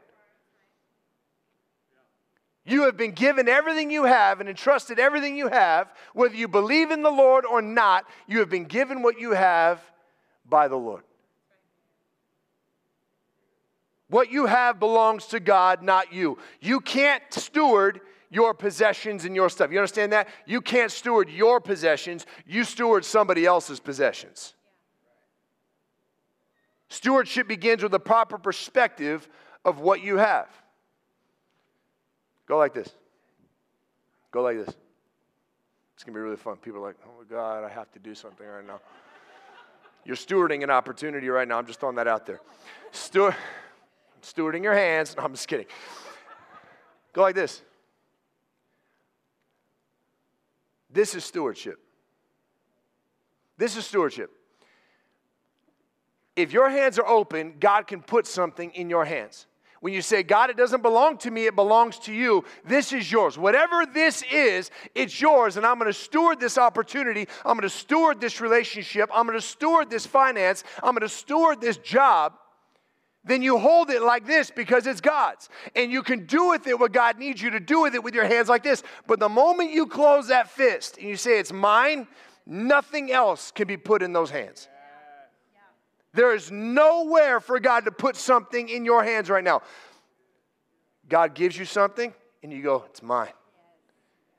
You 2.66 2.82
have 2.82 2.98
been 2.98 3.12
given 3.12 3.48
everything 3.48 3.90
you 3.90 4.04
have 4.04 4.40
and 4.40 4.50
entrusted 4.50 4.98
everything 4.98 5.36
you 5.36 5.48
have, 5.48 5.90
whether 6.12 6.34
you 6.34 6.48
believe 6.48 6.90
in 6.90 7.02
the 7.02 7.10
Lord 7.10 7.46
or 7.46 7.62
not, 7.62 8.04
you 8.26 8.40
have 8.40 8.50
been 8.50 8.64
given 8.64 9.02
what 9.02 9.18
you 9.18 9.30
have 9.30 9.80
by 10.44 10.68
the 10.68 10.76
Lord. 10.76 11.04
What 14.08 14.30
you 14.30 14.46
have 14.46 14.78
belongs 14.78 15.26
to 15.26 15.40
God, 15.40 15.82
not 15.82 16.12
you. 16.12 16.38
You 16.60 16.80
can't 16.80 17.22
steward 17.30 18.00
your 18.30 18.54
possessions 18.54 19.24
and 19.24 19.34
your 19.34 19.48
stuff. 19.48 19.72
You 19.72 19.78
understand 19.78 20.12
that? 20.12 20.28
You 20.46 20.60
can't 20.60 20.92
steward 20.92 21.28
your 21.28 21.60
possessions, 21.60 22.26
you 22.46 22.64
steward 22.64 23.04
somebody 23.04 23.46
else's 23.46 23.80
possessions. 23.80 24.54
Stewardship 26.88 27.48
begins 27.48 27.82
with 27.82 27.94
a 27.94 27.98
proper 27.98 28.38
perspective 28.38 29.28
of 29.64 29.80
what 29.80 30.02
you 30.02 30.18
have. 30.18 30.48
Go 32.46 32.56
like 32.58 32.74
this. 32.74 32.88
Go 34.30 34.42
like 34.42 34.56
this. 34.56 34.72
It's 35.94 36.04
going 36.04 36.12
to 36.12 36.18
be 36.18 36.20
really 36.20 36.36
fun. 36.36 36.56
People 36.56 36.80
are 36.80 36.86
like, 36.86 36.96
oh 37.04 37.10
my 37.18 37.24
God, 37.28 37.64
I 37.64 37.68
have 37.68 37.90
to 37.92 37.98
do 37.98 38.14
something 38.14 38.46
right 38.46 38.64
now. 38.64 38.80
You're 40.04 40.14
stewarding 40.14 40.62
an 40.62 40.70
opportunity 40.70 41.28
right 41.28 41.48
now. 41.48 41.58
I'm 41.58 41.66
just 41.66 41.80
throwing 41.80 41.96
that 41.96 42.06
out 42.06 42.26
there. 42.26 42.40
Steward 42.92 43.34
stewarding 44.26 44.62
your 44.62 44.74
hands. 44.74 45.16
No, 45.16 45.22
I'm 45.22 45.32
just 45.32 45.48
kidding. 45.48 45.66
Go 47.12 47.22
like 47.22 47.34
this. 47.34 47.62
This 50.90 51.14
is 51.14 51.24
stewardship. 51.24 51.78
This 53.58 53.76
is 53.76 53.86
stewardship. 53.86 54.30
If 56.34 56.52
your 56.52 56.68
hands 56.68 56.98
are 56.98 57.06
open, 57.06 57.54
God 57.58 57.86
can 57.86 58.02
put 58.02 58.26
something 58.26 58.70
in 58.72 58.90
your 58.90 59.04
hands. 59.04 59.46
When 59.80 59.92
you 59.92 60.02
say, 60.02 60.22
God, 60.22 60.50
it 60.50 60.56
doesn't 60.56 60.82
belong 60.82 61.18
to 61.18 61.30
me, 61.30 61.46
it 61.46 61.54
belongs 61.54 61.98
to 62.00 62.12
you, 62.12 62.44
this 62.64 62.92
is 62.92 63.10
yours. 63.10 63.38
Whatever 63.38 63.86
this 63.86 64.22
is, 64.30 64.70
it's 64.94 65.20
yours, 65.20 65.56
and 65.56 65.64
I'm 65.64 65.78
gonna 65.78 65.92
steward 65.92 66.40
this 66.40 66.58
opportunity. 66.58 67.28
I'm 67.44 67.56
gonna 67.56 67.68
steward 67.68 68.20
this 68.20 68.40
relationship. 68.40 69.10
I'm 69.14 69.26
gonna 69.26 69.40
steward 69.40 69.88
this 69.88 70.06
finance. 70.06 70.64
I'm 70.82 70.94
gonna 70.94 71.08
steward 71.08 71.60
this 71.60 71.76
job 71.78 72.34
then 73.26 73.42
you 73.42 73.58
hold 73.58 73.90
it 73.90 74.02
like 74.02 74.24
this 74.24 74.50
because 74.50 74.86
it's 74.86 75.00
God's. 75.00 75.48
And 75.74 75.90
you 75.90 76.02
can 76.02 76.26
do 76.26 76.48
with 76.48 76.66
it 76.68 76.78
what 76.78 76.92
God 76.92 77.18
needs 77.18 77.42
you 77.42 77.50
to 77.50 77.60
do 77.60 77.82
with 77.82 77.94
it 77.94 78.02
with 78.02 78.14
your 78.14 78.24
hands 78.24 78.48
like 78.48 78.62
this. 78.62 78.84
But 79.08 79.18
the 79.18 79.28
moment 79.28 79.72
you 79.72 79.86
close 79.86 80.28
that 80.28 80.48
fist 80.48 80.96
and 80.96 81.08
you 81.08 81.16
say, 81.16 81.40
It's 81.40 81.52
mine, 81.52 82.06
nothing 82.46 83.10
else 83.10 83.50
can 83.50 83.66
be 83.66 83.76
put 83.76 84.02
in 84.02 84.12
those 84.12 84.30
hands. 84.30 84.68
There 86.14 86.34
is 86.34 86.50
nowhere 86.50 87.40
for 87.40 87.58
God 87.60 87.84
to 87.84 87.90
put 87.90 88.16
something 88.16 88.68
in 88.68 88.84
your 88.84 89.04
hands 89.04 89.28
right 89.28 89.44
now. 89.44 89.62
God 91.08 91.34
gives 91.34 91.58
you 91.58 91.64
something 91.64 92.14
and 92.42 92.52
you 92.52 92.62
go, 92.62 92.84
It's 92.88 93.02
mine. 93.02 93.32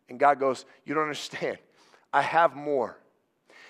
And 0.10 0.17
God 0.17 0.39
goes, 0.39 0.65
You 0.86 0.93
don't 0.93 1.04
understand. 1.04 1.58
I 2.13 2.21
have 2.21 2.56
more. 2.56 2.97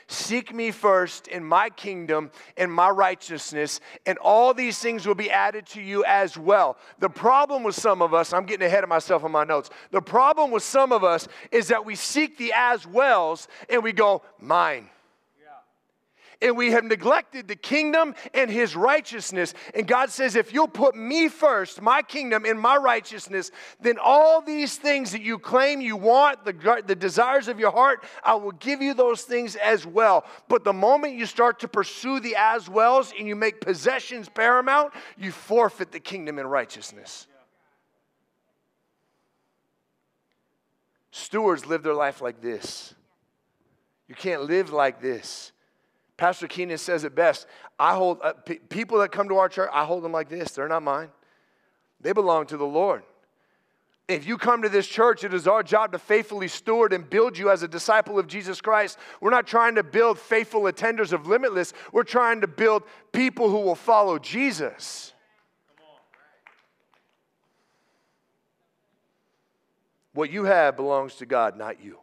Seek 0.10 0.54
me 0.54 0.72
first 0.72 1.28
in 1.28 1.44
my 1.44 1.70
kingdom 1.70 2.32
and 2.56 2.72
my 2.72 2.90
righteousness, 2.90 3.82
and 4.06 4.18
all 4.20 4.54
these 4.54 4.80
things 4.80 5.06
will 5.06 5.16
be 5.16 5.30
added 5.30 5.66
to 5.68 5.82
you 5.82 6.06
as 6.06 6.38
well. 6.38 6.78
The 7.00 7.10
problem 7.10 7.64
with 7.64 7.76
some 7.76 8.02
of 8.02 8.14
us, 8.14 8.32
I'm 8.32 8.46
getting 8.46 8.66
ahead 8.66 8.84
of 8.84 8.90
myself 8.90 9.26
on 9.26 9.32
my 9.34 9.44
notes. 9.44 9.70
The 9.92 10.02
problem 10.02 10.52
with 10.52 10.64
some 10.64 10.94
of 10.94 11.04
us 11.04 11.28
is 11.52 11.68
that 11.68 11.86
we 11.86 11.96
seek 11.96 12.38
the 12.38 12.54
as 12.56 12.88
wells 12.88 13.50
and 13.70 13.84
we 13.84 13.92
go, 13.92 14.22
mine 14.40 14.90
and 16.42 16.56
we 16.56 16.72
have 16.72 16.84
neglected 16.84 17.48
the 17.48 17.56
kingdom 17.56 18.14
and 18.34 18.50
his 18.50 18.76
righteousness. 18.76 19.54
And 19.74 19.88
God 19.88 20.10
says, 20.10 20.36
if 20.36 20.54
you'll 20.54 20.68
put 20.68 20.96
me 20.96 21.30
first, 21.30 21.82
my 21.82 22.02
kingdom 22.02 22.46
and 22.46 22.60
my 22.60 22.78
righteousness, 22.78 23.52
then 23.82 23.98
all 24.02 24.42
these 24.42 24.78
things 24.78 25.12
that 25.12 25.22
you 25.22 25.40
claim 25.40 25.82
you 25.82 25.96
want, 25.96 26.46
the, 26.46 26.84
the 26.86 26.96
desires 26.96 27.48
of 27.48 27.60
your 27.60 27.72
heart, 27.72 28.04
I 28.24 28.36
will 28.36 28.52
give 28.52 28.82
you 28.82 28.94
those 28.94 29.24
things 29.24 29.56
as 29.56 29.86
well. 29.86 30.26
But 30.48 30.64
the 30.64 30.74
moment 30.74 31.16
you 31.16 31.26
start 31.26 31.60
to 31.60 31.68
pursue 31.68 32.20
the 32.20 32.36
as 32.38 32.70
wells 32.70 33.14
and 33.18 33.28
you 33.28 33.36
make 33.36 33.62
possessions 33.62 34.30
paramount, 34.30 34.94
you 35.18 35.32
forfeit 35.32 35.92
the 35.92 36.00
kingdom 36.00 36.40
and 36.40 36.50
righteousness. 36.50 37.28
Stewards 41.12 41.66
live 41.66 41.82
their 41.82 41.96
life 41.96 42.22
like 42.22 42.42
this. 42.42 42.94
You 44.08 44.16
can't 44.16 44.44
live 44.44 44.72
like 44.72 45.02
this 45.02 45.52
Pastor 46.18 46.48
Keenan 46.48 46.80
says 46.80 47.04
it 47.04 47.16
best. 47.16 47.46
I 47.80 47.94
hold 47.94 48.20
uh, 48.24 48.34
p- 48.34 48.56
people 48.56 49.00
that 49.00 49.12
come 49.12 49.30
to 49.30 49.38
our 49.38 49.48
church, 49.48 49.70
I 49.72 49.86
hold 49.86 50.04
them 50.04 50.12
like 50.12 50.30
this. 50.30 50.52
They're 50.52 50.68
not 50.68 50.84
mine. 50.84 51.10
They 52.02 52.12
belong 52.12 52.48
to 52.48 52.58
the 52.58 52.66
Lord. 52.66 53.04
If 54.08 54.26
you 54.26 54.38
come 54.38 54.62
to 54.62 54.70
this 54.70 54.88
church, 54.88 55.24
it 55.26 55.34
is 55.34 55.48
our 55.48 55.62
job 55.62 55.92
to 55.92 56.00
faithfully 56.00 56.48
steward 56.48 56.94
and 56.94 57.08
build 57.08 57.38
you 57.38 57.50
as 57.50 57.62
a 57.62 57.68
disciple 57.68 58.18
of 58.18 58.28
Jesus 58.28 58.62
Christ. 58.62 58.98
We're 59.20 59.32
not 59.32 59.46
trying 59.46 59.76
to 59.76 59.84
build 59.84 60.18
faithful 60.18 60.62
attenders 60.62 61.12
of 61.12 61.28
Limitless. 61.28 61.74
We're 61.92 62.04
trying 62.04 62.42
to 62.42 62.48
build 62.48 62.84
people 63.12 63.50
who 63.50 63.60
will 63.60 63.76
follow 63.76 64.18
Jesus. 64.18 65.14
What 70.14 70.32
you 70.32 70.46
have 70.46 70.78
belongs 70.78 71.16
to 71.16 71.26
God, 71.26 71.58
not 71.58 71.84
you. 71.84 72.00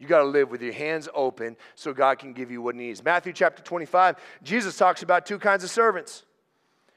You 0.00 0.08
got 0.08 0.20
to 0.20 0.24
live 0.24 0.50
with 0.50 0.62
your 0.62 0.72
hands 0.72 1.08
open 1.14 1.56
so 1.76 1.92
God 1.92 2.18
can 2.18 2.32
give 2.32 2.50
you 2.50 2.60
what 2.60 2.74
he 2.74 2.80
needs. 2.80 3.04
Matthew 3.04 3.32
chapter 3.32 3.62
25, 3.62 4.16
Jesus 4.42 4.76
talks 4.76 5.04
about 5.04 5.26
two 5.26 5.38
kinds 5.38 5.62
of 5.62 5.70
servants. 5.70 6.24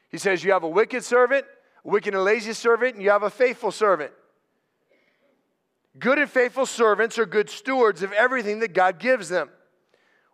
He 0.10 0.18
says, 0.18 0.44
You 0.44 0.54
have 0.54 0.63
a 0.63 0.70
wicked 0.70 1.04
servant 1.04 1.46
wicked 1.84 2.13
and 2.13 2.24
lazy 2.24 2.54
servant, 2.54 2.96
and 2.96 3.04
you 3.04 3.10
have 3.10 3.24
a 3.24 3.30
faithful 3.30 3.72
servant. 3.72 4.12
Good 6.00 6.18
and 6.18 6.30
faithful 6.30 6.66
servants 6.66 7.20
are 7.20 7.26
good 7.26 7.50
stewards 7.50 8.02
of 8.02 8.12
everything 8.13 8.60
that 8.60 8.74
God 8.74 9.00
gives 9.00 9.30
them. 9.30 9.50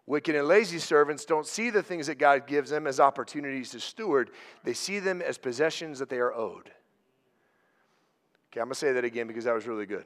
Wicked 0.05 0.35
and 0.35 0.47
lazy 0.47 0.79
servants 0.79 1.25
don't 1.25 1.45
see 1.45 1.69
the 1.69 1.83
things 1.83 2.07
that 2.07 2.17
God 2.17 2.47
gives 2.47 2.69
them 2.69 2.87
as 2.87 2.99
opportunities 2.99 3.71
to 3.71 3.79
steward, 3.79 4.31
they 4.63 4.73
see 4.73 4.99
them 4.99 5.21
as 5.21 5.37
possessions 5.37 5.99
that 5.99 6.09
they 6.09 6.17
are 6.17 6.33
owed. 6.33 6.71
Okay, 8.51 8.61
I'm 8.61 8.67
gonna 8.67 8.75
say 8.75 8.93
that 8.93 9.05
again 9.05 9.27
because 9.27 9.43
that 9.43 9.53
was 9.53 9.67
really 9.67 9.85
good. 9.85 10.05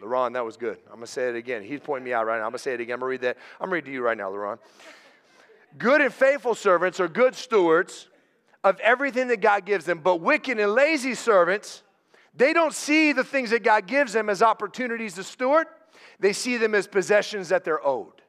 LaRon, 0.00 0.32
that 0.34 0.44
was 0.44 0.56
good. 0.56 0.78
I'm 0.88 0.94
gonna 0.94 1.06
say 1.06 1.28
it 1.28 1.36
again. 1.36 1.62
He's 1.62 1.80
pointing 1.80 2.04
me 2.04 2.12
out 2.12 2.26
right 2.26 2.38
now. 2.38 2.44
I'm 2.44 2.50
gonna 2.50 2.58
say 2.58 2.74
it 2.74 2.80
again. 2.80 2.94
I'm 2.94 3.00
gonna 3.00 3.10
read 3.10 3.22
that. 3.22 3.36
I'm 3.60 3.66
gonna 3.66 3.74
read 3.74 3.84
to 3.86 3.92
you 3.92 4.02
right 4.02 4.16
now, 4.16 4.30
LaRon. 4.30 4.58
Good 5.76 6.00
and 6.00 6.12
faithful 6.12 6.54
servants 6.54 7.00
are 7.00 7.08
good 7.08 7.34
stewards 7.34 8.08
of 8.64 8.78
everything 8.80 9.28
that 9.28 9.40
God 9.40 9.64
gives 9.64 9.84
them. 9.84 9.98
But 9.98 10.20
wicked 10.20 10.58
and 10.58 10.72
lazy 10.72 11.14
servants, 11.14 11.82
they 12.34 12.52
don't 12.52 12.74
see 12.74 13.12
the 13.12 13.24
things 13.24 13.50
that 13.50 13.62
God 13.62 13.86
gives 13.86 14.12
them 14.12 14.30
as 14.30 14.42
opportunities 14.42 15.14
to 15.14 15.24
steward, 15.24 15.66
they 16.20 16.32
see 16.32 16.56
them 16.56 16.74
as 16.74 16.86
possessions 16.86 17.48
that 17.48 17.64
they're 17.64 17.84
owed. 17.84 18.22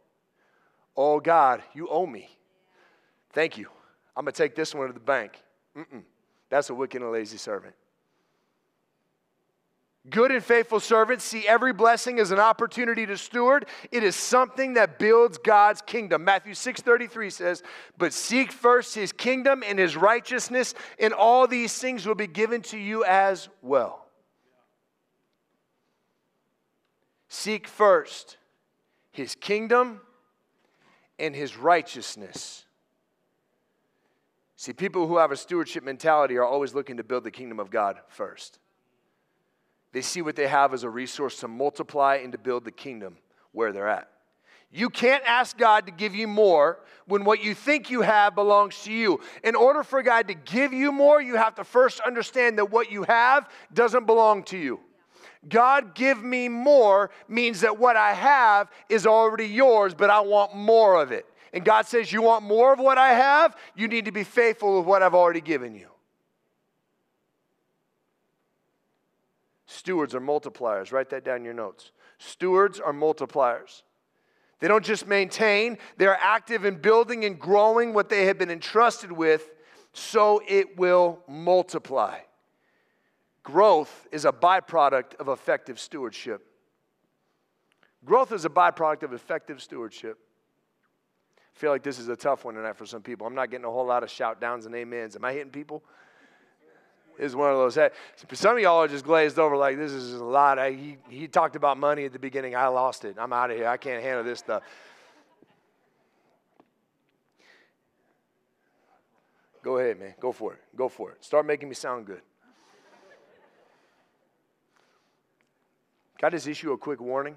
Oh, 0.98 1.20
God, 1.20 1.64
you 1.74 1.88
owe 1.88 2.06
me. 2.06 2.30
Thank 3.32 3.58
you. 3.58 3.70
I'm 4.16 4.26
going 4.26 4.34
to 4.34 4.38
take 4.38 4.56
this 4.56 4.76
one 4.76 4.88
to 4.88 4.94
the 4.94 5.00
bank. 5.00 5.42
Mm-mm. 5.78 6.04
That's 6.50 6.70
a 6.70 6.74
wicked 6.74 7.02
and 7.02 7.12
lazy 7.12 7.38
servant. 7.38 7.74
Good 10.10 10.32
and 10.32 10.43
faithful 10.43 10.80
servants 10.80 11.24
see 11.24 11.48
every 11.48 11.74
blessing 11.74 12.19
as 12.19 12.32
an 12.32 12.39
opportunity 12.39 13.06
to 13.06 13.17
steward. 13.17 13.67
It 13.91 14.04
is 14.04 14.15
something 14.15 14.74
that 14.74 14.98
builds 14.98 15.38
God's 15.38 15.82
kingdom. 15.82 16.24
Matthew 16.24 16.54
6:33 16.54 17.30
says, 17.30 17.62
"But 17.98 18.13
seek 18.13 18.52
first 18.52 18.95
his 18.95 19.12
kingdom 19.12 19.63
and 19.63 19.78
his 19.78 19.98
righteousness, 19.98 20.74
and 20.98 21.13
all 21.13 21.48
these 21.48 21.78
things 21.80 22.08
will 22.08 22.15
be 22.15 22.28
given 22.28 22.62
to 22.63 22.78
you 22.78 23.04
as 23.04 23.50
well." 23.62 24.08
Seek 27.28 27.67
first 27.67 28.38
his 29.12 29.36
kingdom 29.36 30.02
and 31.19 31.36
his 31.36 31.58
righteousness. 31.58 32.65
See, 34.56 34.74
people 34.74 35.08
who 35.08 35.17
have 35.17 35.32
a 35.32 35.38
stewardship 35.38 35.84
mentality 35.84 36.38
are 36.38 36.43
always 36.43 36.74
looking 36.74 36.98
to 36.98 37.04
build 37.04 37.24
the 37.24 37.32
kingdom 37.32 37.60
of 37.60 37.69
God 37.69 38.02
first. 38.08 38.60
They 39.91 40.02
see 40.02 40.21
what 40.21 40.36
they 40.36 40.47
have 40.47 40.73
as 40.73 40.84
a 40.84 40.89
resource 40.89 41.39
to 41.39 41.47
multiply 41.47 42.15
and 42.17 42.32
to 42.32 42.38
build 42.38 42.65
the 42.65 42.71
kingdom 42.71 43.17
where 43.52 43.71
they're 43.71 43.88
at. 43.88 44.10
You 44.71 44.89
can't 44.89 45.23
ask 45.25 45.58
God 45.58 45.88
to 45.88 45.91
give 45.91 46.13
you 46.13 46.28
more 46.28 46.80
when 47.08 47.23
what 47.23 47.43
you 47.43 47.56
think 47.56 47.89
you 47.89 48.02
have 48.02 48.36
belongs 48.36 48.84
to 48.84 48.93
you. 48.93 49.19
In 49.43 49.56
order 49.56 49.84
for 49.84 50.04
God 50.04 50.28
to 50.28 50.36
give 50.36 50.73
you 50.73 50.91
more, 50.91 51.19
you 51.19 51.38
have 51.38 51.56
to 51.56 51.63
first 51.63 51.99
understand 52.02 52.60
that 52.60 52.69
what 52.69 52.91
you 52.91 53.04
have 53.04 53.49
doesn't 53.73 54.06
belong 54.06 54.43
to 54.43 54.58
you. 54.58 54.80
God, 55.47 55.95
give 55.95 56.21
me 56.21 56.49
more 56.49 57.10
means 57.28 57.62
that 57.62 57.80
what 57.80 57.95
I 57.95 58.13
have 58.13 58.69
is 58.89 59.08
already 59.08 59.47
yours, 59.47 59.95
but 59.95 60.10
I 60.10 60.19
want 60.19 60.54
more 60.54 61.02
of 61.02 61.12
it. 61.12 61.25
And 61.54 61.65
God 61.65 61.88
says, 61.88 62.12
You 62.12 62.21
want 62.21 62.43
more 62.43 62.73
of 62.73 62.80
what 62.80 62.97
I 62.97 63.13
have? 63.13 63.56
You 63.75 63.88
need 63.88 64.06
to 64.06 64.12
be 64.12 64.23
faithful 64.23 64.78
with 64.78 64.86
what 64.86 65.02
I've 65.02 65.15
already 65.15 65.41
given 65.41 65.73
you. 65.73 65.88
Stewards 69.72 70.16
are 70.16 70.20
multipliers. 70.20 70.92
Write 70.92 71.12
that 71.12 71.24
down 71.24 71.38
in 71.38 71.46
your 71.46 71.54
notes. 71.54 71.92
Stewards 72.18 72.80
are 72.80 72.92
multipliers. 72.92 73.84
They 74.60 74.68
don't 74.68 74.84
just 74.84 75.06
maintain, 75.06 75.78
they're 75.98 76.18
active 76.20 76.66
in 76.66 76.78
building 76.78 77.24
and 77.24 77.40
growing 77.40 77.94
what 77.94 78.10
they 78.10 78.26
have 78.26 78.40
been 78.40 78.50
entrusted 78.50 79.12
with 79.12 79.52
so 79.94 80.42
it 80.48 80.76
will 80.76 81.20
multiply. 81.28 82.18
Growth 83.44 84.08
is 84.12 84.26
a 84.26 84.32
byproduct 84.32 85.16
of 85.20 85.30
effective 85.30 85.80
stewardship. 85.80 86.42
Growth 88.04 88.32
is 88.32 88.46
a 88.46 88.50
byproduct 88.50 89.04
of 89.04 89.14
effective 89.14 89.62
stewardship. 89.62 90.18
I 91.38 91.60
feel 91.60 91.70
like 91.70 91.84
this 91.84 92.00
is 92.00 92.08
a 92.08 92.16
tough 92.16 92.44
one 92.44 92.56
tonight 92.56 92.76
for 92.76 92.88
some 92.88 93.04
people. 93.04 93.28
I'm 93.28 93.36
not 93.36 93.52
getting 93.52 93.66
a 93.66 93.72
whole 93.72 93.86
lot 93.86 94.02
of 94.02 94.10
shout 94.10 94.42
downs 94.42 94.66
and 94.66 94.74
amens. 94.74 95.16
Am 95.16 95.24
I 95.24 95.32
hitting 95.32 95.52
people? 95.52 95.84
Is 97.20 97.36
one 97.36 97.52
of 97.52 97.58
those. 97.58 97.78
Some 98.34 98.56
of 98.56 98.62
y'all 98.62 98.82
are 98.82 98.88
just 98.88 99.06
glazed 99.06 99.38
over 99.38 99.58
like 99.58 99.78
this 99.78 99.92
is 99.92 100.14
a 100.14 100.24
lot. 100.24 100.58
I, 100.58 100.72
he, 100.72 100.98
he 101.10 101.28
talked 101.28 101.56
about 101.56 101.78
money 101.78 102.06
at 102.06 102.14
the 102.14 102.20
beginning. 102.20 102.56
I 102.56 102.68
lost 102.68 103.06
it. 103.06 103.18
I'm 103.20 103.34
out 103.34 103.52
of 103.52 103.58
here. 103.58 103.68
I 103.68 103.78
can't 103.78 104.02
handle 104.02 104.24
this 104.24 104.40
stuff. 104.40 104.64
Go 109.62 109.78
ahead, 109.78 110.00
man. 110.00 110.14
Go 110.20 110.32
for 110.32 110.54
it. 110.54 110.60
Go 110.76 110.88
for 110.88 111.12
it. 111.12 111.24
Start 111.24 111.46
making 111.46 111.68
me 111.68 111.76
sound 111.76 112.06
good. 112.06 112.22
Can 116.18 116.28
I 116.28 116.30
just 116.32 116.48
issue 116.48 116.72
a 116.72 116.78
quick 116.78 117.02
warning? 117.02 117.36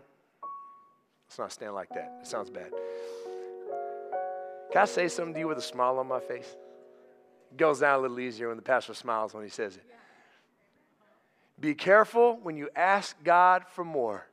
Let's 1.28 1.38
not 1.38 1.52
stand 1.52 1.74
like 1.74 1.88
that. 1.90 2.18
It 2.20 2.26
sounds 2.26 2.50
bad. 2.50 2.70
Can 4.70 4.82
I 4.82 4.84
say 4.84 5.08
something 5.08 5.34
to 5.34 5.40
you 5.40 5.48
with 5.48 5.58
a 5.58 5.62
smile 5.62 5.98
on 5.98 6.06
my 6.06 6.20
face? 6.20 6.56
Goes 7.56 7.80
down 7.80 7.98
a 7.98 8.02
little 8.02 8.20
easier 8.20 8.48
when 8.48 8.56
the 8.56 8.62
pastor 8.62 8.94
smiles 8.94 9.34
when 9.34 9.42
he 9.42 9.50
says 9.50 9.76
it. 9.76 9.84
Be 11.60 11.74
careful 11.74 12.38
when 12.42 12.56
you 12.56 12.68
ask 12.74 13.16
God 13.22 13.64
for 13.68 13.84
more 13.84 14.26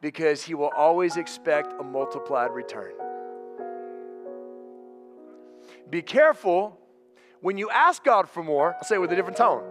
because 0.00 0.42
he 0.42 0.54
will 0.54 0.70
always 0.76 1.16
expect 1.16 1.74
a 1.78 1.82
multiplied 1.82 2.50
return. 2.50 2.92
Be 5.90 6.02
careful 6.02 6.78
when 7.40 7.58
you 7.58 7.68
ask 7.70 8.02
God 8.02 8.28
for 8.28 8.42
more, 8.42 8.74
I'll 8.76 8.84
say 8.84 8.94
it 8.94 9.00
with 9.00 9.12
a 9.12 9.16
different 9.16 9.36
tone, 9.36 9.64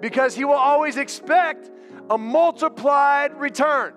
because 0.00 0.34
he 0.34 0.44
will 0.44 0.54
always 0.54 0.96
expect 0.96 1.70
a 2.10 2.18
multiplied 2.18 3.34
return. 3.38 3.94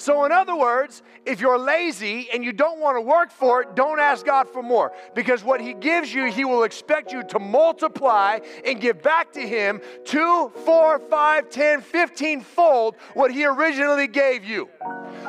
So, 0.00 0.24
in 0.24 0.32
other 0.32 0.56
words, 0.56 1.02
if 1.26 1.42
you're 1.42 1.58
lazy 1.58 2.30
and 2.32 2.42
you 2.42 2.54
don't 2.54 2.80
want 2.80 2.96
to 2.96 3.02
work 3.02 3.30
for 3.30 3.60
it, 3.60 3.74
don't 3.74 4.00
ask 4.00 4.24
God 4.24 4.48
for 4.48 4.62
more. 4.62 4.92
Because 5.14 5.44
what 5.44 5.60
He 5.60 5.74
gives 5.74 6.14
you, 6.14 6.24
He 6.24 6.46
will 6.46 6.62
expect 6.62 7.12
you 7.12 7.22
to 7.24 7.38
multiply 7.38 8.38
and 8.64 8.80
give 8.80 9.02
back 9.02 9.30
to 9.32 9.46
Him 9.46 9.82
two, 10.06 10.50
four, 10.64 11.00
five, 11.00 11.50
ten, 11.50 11.82
fifteen 11.82 12.40
fold 12.40 12.96
what 13.12 13.30
He 13.30 13.44
originally 13.44 14.06
gave 14.06 14.42
you. 14.42 14.70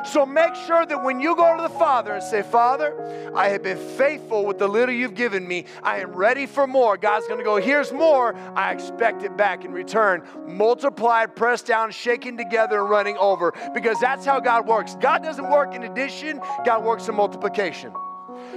So 0.06 0.26
make 0.26 0.56
sure 0.56 0.86
that 0.86 1.04
when 1.04 1.20
you 1.20 1.36
go 1.36 1.56
to 1.56 1.62
the 1.62 1.70
Father 1.70 2.14
and 2.14 2.24
say, 2.24 2.42
Father, 2.42 3.32
I 3.36 3.50
have 3.50 3.64
been 3.64 3.78
faithful 3.78 4.46
with 4.46 4.58
the 4.58 4.68
little 4.68 4.94
you've 4.94 5.16
given 5.16 5.48
me. 5.48 5.66
I 5.84 6.00
am 6.00 6.12
ready 6.12 6.46
for 6.46 6.68
more. 6.68 6.98
God's 6.98 7.28
going 7.28 7.40
to 7.40 7.44
go, 7.44 7.58
here's 7.58 7.92
more. 7.92 8.36
I 8.56 8.72
expect 8.72 9.24
it 9.24 9.38
back 9.38 9.64
in 9.66 9.72
return. 9.72 10.24
Multiplied, 10.48 11.36
pressed 11.36 11.68
down, 11.68 11.92
shaken 11.92 12.38
together, 12.38 12.82
and 12.82 12.90
running 12.90 13.18
over. 13.18 13.54
Because 13.74 14.00
that's 14.00 14.26
how 14.26 14.40
God 14.40 14.68
works. 14.68 14.96
God 15.00 15.24
doesn't 15.24 15.50
work 15.50 15.76
in 15.76 15.84
addition, 15.84 16.42
God 16.66 16.84
works 16.84 17.08
in 17.08 17.16
multiplication. 17.16 17.94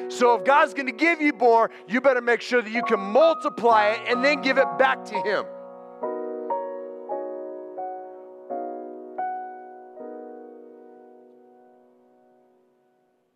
So 0.08 0.34
if 0.34 0.44
God's 0.44 0.74
going 0.74 0.86
to 0.86 0.92
give 0.92 1.20
you 1.20 1.32
more, 1.32 1.70
you 1.88 2.00
better 2.00 2.20
make 2.20 2.40
sure 2.40 2.62
that 2.62 2.70
you 2.70 2.82
can 2.82 3.00
multiply 3.00 3.88
it 3.88 4.00
and 4.08 4.24
then 4.24 4.42
give 4.42 4.58
it 4.58 4.66
back 4.78 5.04
to 5.06 5.14
Him. 5.22 5.44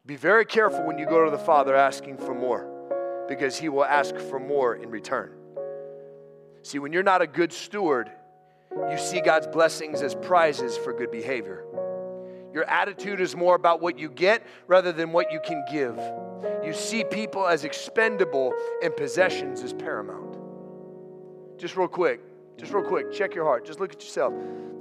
Be 0.08 0.16
very 0.16 0.46
careful 0.46 0.86
when 0.86 0.96
you 0.96 1.04
go 1.04 1.26
to 1.26 1.30
the 1.30 1.36
Father 1.36 1.76
asking 1.76 2.16
for 2.16 2.34
more 2.34 3.26
because 3.28 3.58
He 3.58 3.68
will 3.68 3.84
ask 3.84 4.16
for 4.16 4.40
more 4.40 4.74
in 4.74 4.88
return. 4.88 5.32
See, 6.62 6.78
when 6.78 6.94
you're 6.94 7.02
not 7.02 7.20
a 7.20 7.26
good 7.26 7.52
steward, 7.52 8.10
you 8.90 8.96
see 8.96 9.20
God's 9.20 9.46
blessings 9.46 10.00
as 10.00 10.14
prizes 10.14 10.78
for 10.78 10.94
good 10.94 11.10
behavior. 11.10 11.62
Your 12.54 12.64
attitude 12.64 13.20
is 13.20 13.36
more 13.36 13.54
about 13.54 13.82
what 13.82 13.98
you 13.98 14.08
get 14.08 14.46
rather 14.66 14.92
than 14.92 15.12
what 15.12 15.30
you 15.30 15.40
can 15.44 15.62
give. 15.70 15.98
You 16.64 16.72
see 16.72 17.04
people 17.04 17.46
as 17.46 17.64
expendable 17.64 18.54
and 18.82 18.96
possessions 18.96 19.62
as 19.62 19.74
paramount. 19.74 20.38
Just 21.58 21.76
real 21.76 21.86
quick, 21.86 22.22
Just 22.58 22.72
real 22.72 22.82
quick, 22.82 23.12
check 23.12 23.34
your 23.34 23.44
heart. 23.44 23.64
Just 23.64 23.78
look 23.78 23.92
at 23.92 24.02
yourself. 24.02 24.34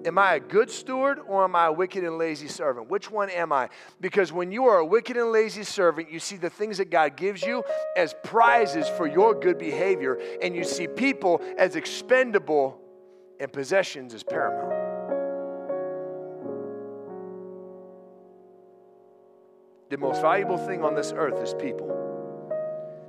Am 0.05 0.17
I 0.17 0.35
a 0.35 0.39
good 0.39 0.69
steward 0.69 1.19
or 1.27 1.43
am 1.43 1.55
I 1.55 1.67
a 1.67 1.71
wicked 1.71 2.03
and 2.03 2.17
lazy 2.17 2.47
servant? 2.47 2.89
Which 2.89 3.11
one 3.11 3.29
am 3.29 3.51
I? 3.51 3.69
Because 3.99 4.31
when 4.31 4.51
you 4.51 4.65
are 4.65 4.79
a 4.79 4.85
wicked 4.85 5.17
and 5.17 5.31
lazy 5.31 5.63
servant, 5.63 6.11
you 6.11 6.19
see 6.19 6.37
the 6.37 6.49
things 6.49 6.77
that 6.77 6.89
God 6.89 7.15
gives 7.15 7.43
you 7.43 7.63
as 7.95 8.15
prizes 8.23 8.87
for 8.89 9.05
your 9.05 9.35
good 9.35 9.57
behavior, 9.57 10.19
and 10.41 10.55
you 10.55 10.63
see 10.63 10.87
people 10.87 11.41
as 11.57 11.75
expendable 11.75 12.79
and 13.39 13.51
possessions 13.51 14.13
as 14.13 14.23
paramount. 14.23 14.73
The 19.89 19.97
most 19.97 20.21
valuable 20.21 20.57
thing 20.57 20.83
on 20.83 20.95
this 20.95 21.13
earth 21.15 21.41
is 21.41 21.53
people. 21.53 21.93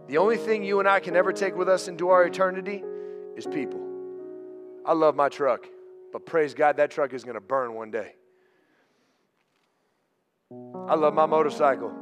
The 0.09 0.19
only 0.19 0.37
thing 0.37 0.63
you 0.63 0.81
and 0.81 0.89
I 0.89 1.01
can 1.01 1.17
ever 1.17 1.33
take 1.33 1.57
with 1.57 1.69
us 1.69 1.89
into 1.89 2.09
our 2.09 2.25
eternity 2.25 2.83
is 3.37 3.47
people. 3.47 3.88
I 4.89 4.95
love 4.95 5.15
my 5.15 5.29
truck, 5.29 5.67
but 6.15 6.25
praise 6.25 6.55
God, 6.55 6.79
that 6.79 6.91
truck 6.91 7.13
is 7.13 7.23
going 7.23 7.35
to 7.35 7.43
burn 7.43 7.75
one 7.75 7.91
day. 7.91 8.15
I 10.89 10.95
love 10.95 11.13
my 11.13 11.27
motorcycle. 11.27 11.93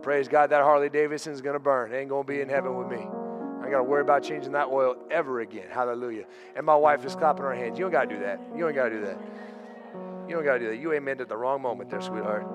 Praise 0.00 0.28
God, 0.28 0.50
that 0.50 0.62
Harley 0.62 0.88
Davidson 0.88 1.32
is 1.32 1.40
going 1.40 1.54
to 1.54 1.58
burn. 1.58 1.92
It 1.92 1.96
ain't 1.96 2.08
going 2.08 2.24
to 2.24 2.32
be 2.32 2.40
in 2.40 2.48
heaven 2.48 2.76
with 2.76 2.86
me. 2.86 3.04
I 3.60 3.68
got 3.68 3.78
to 3.78 3.82
worry 3.82 4.02
about 4.02 4.22
changing 4.22 4.52
that 4.52 4.68
oil 4.68 4.94
ever 5.10 5.40
again. 5.40 5.66
Hallelujah. 5.72 6.24
And 6.54 6.64
my 6.64 6.76
wife 6.76 7.04
is 7.04 7.16
clapping 7.16 7.42
her 7.42 7.52
hands. 7.52 7.80
You 7.80 7.86
don't 7.86 7.90
got 7.90 8.08
to 8.08 8.14
do 8.14 8.20
that. 8.20 8.40
You 8.54 8.60
don't 8.60 8.76
got 8.76 8.84
to 8.84 8.90
do 8.90 9.00
that. 9.06 9.18
You 10.28 10.36
don't 10.36 10.44
got 10.44 10.52
to 10.52 10.58
do 10.60 10.68
that. 10.68 10.78
You 10.78 10.92
amen 10.92 11.20
at 11.20 11.28
the 11.28 11.36
wrong 11.36 11.60
moment 11.60 11.90
there, 11.90 12.00
sweetheart. 12.00 12.46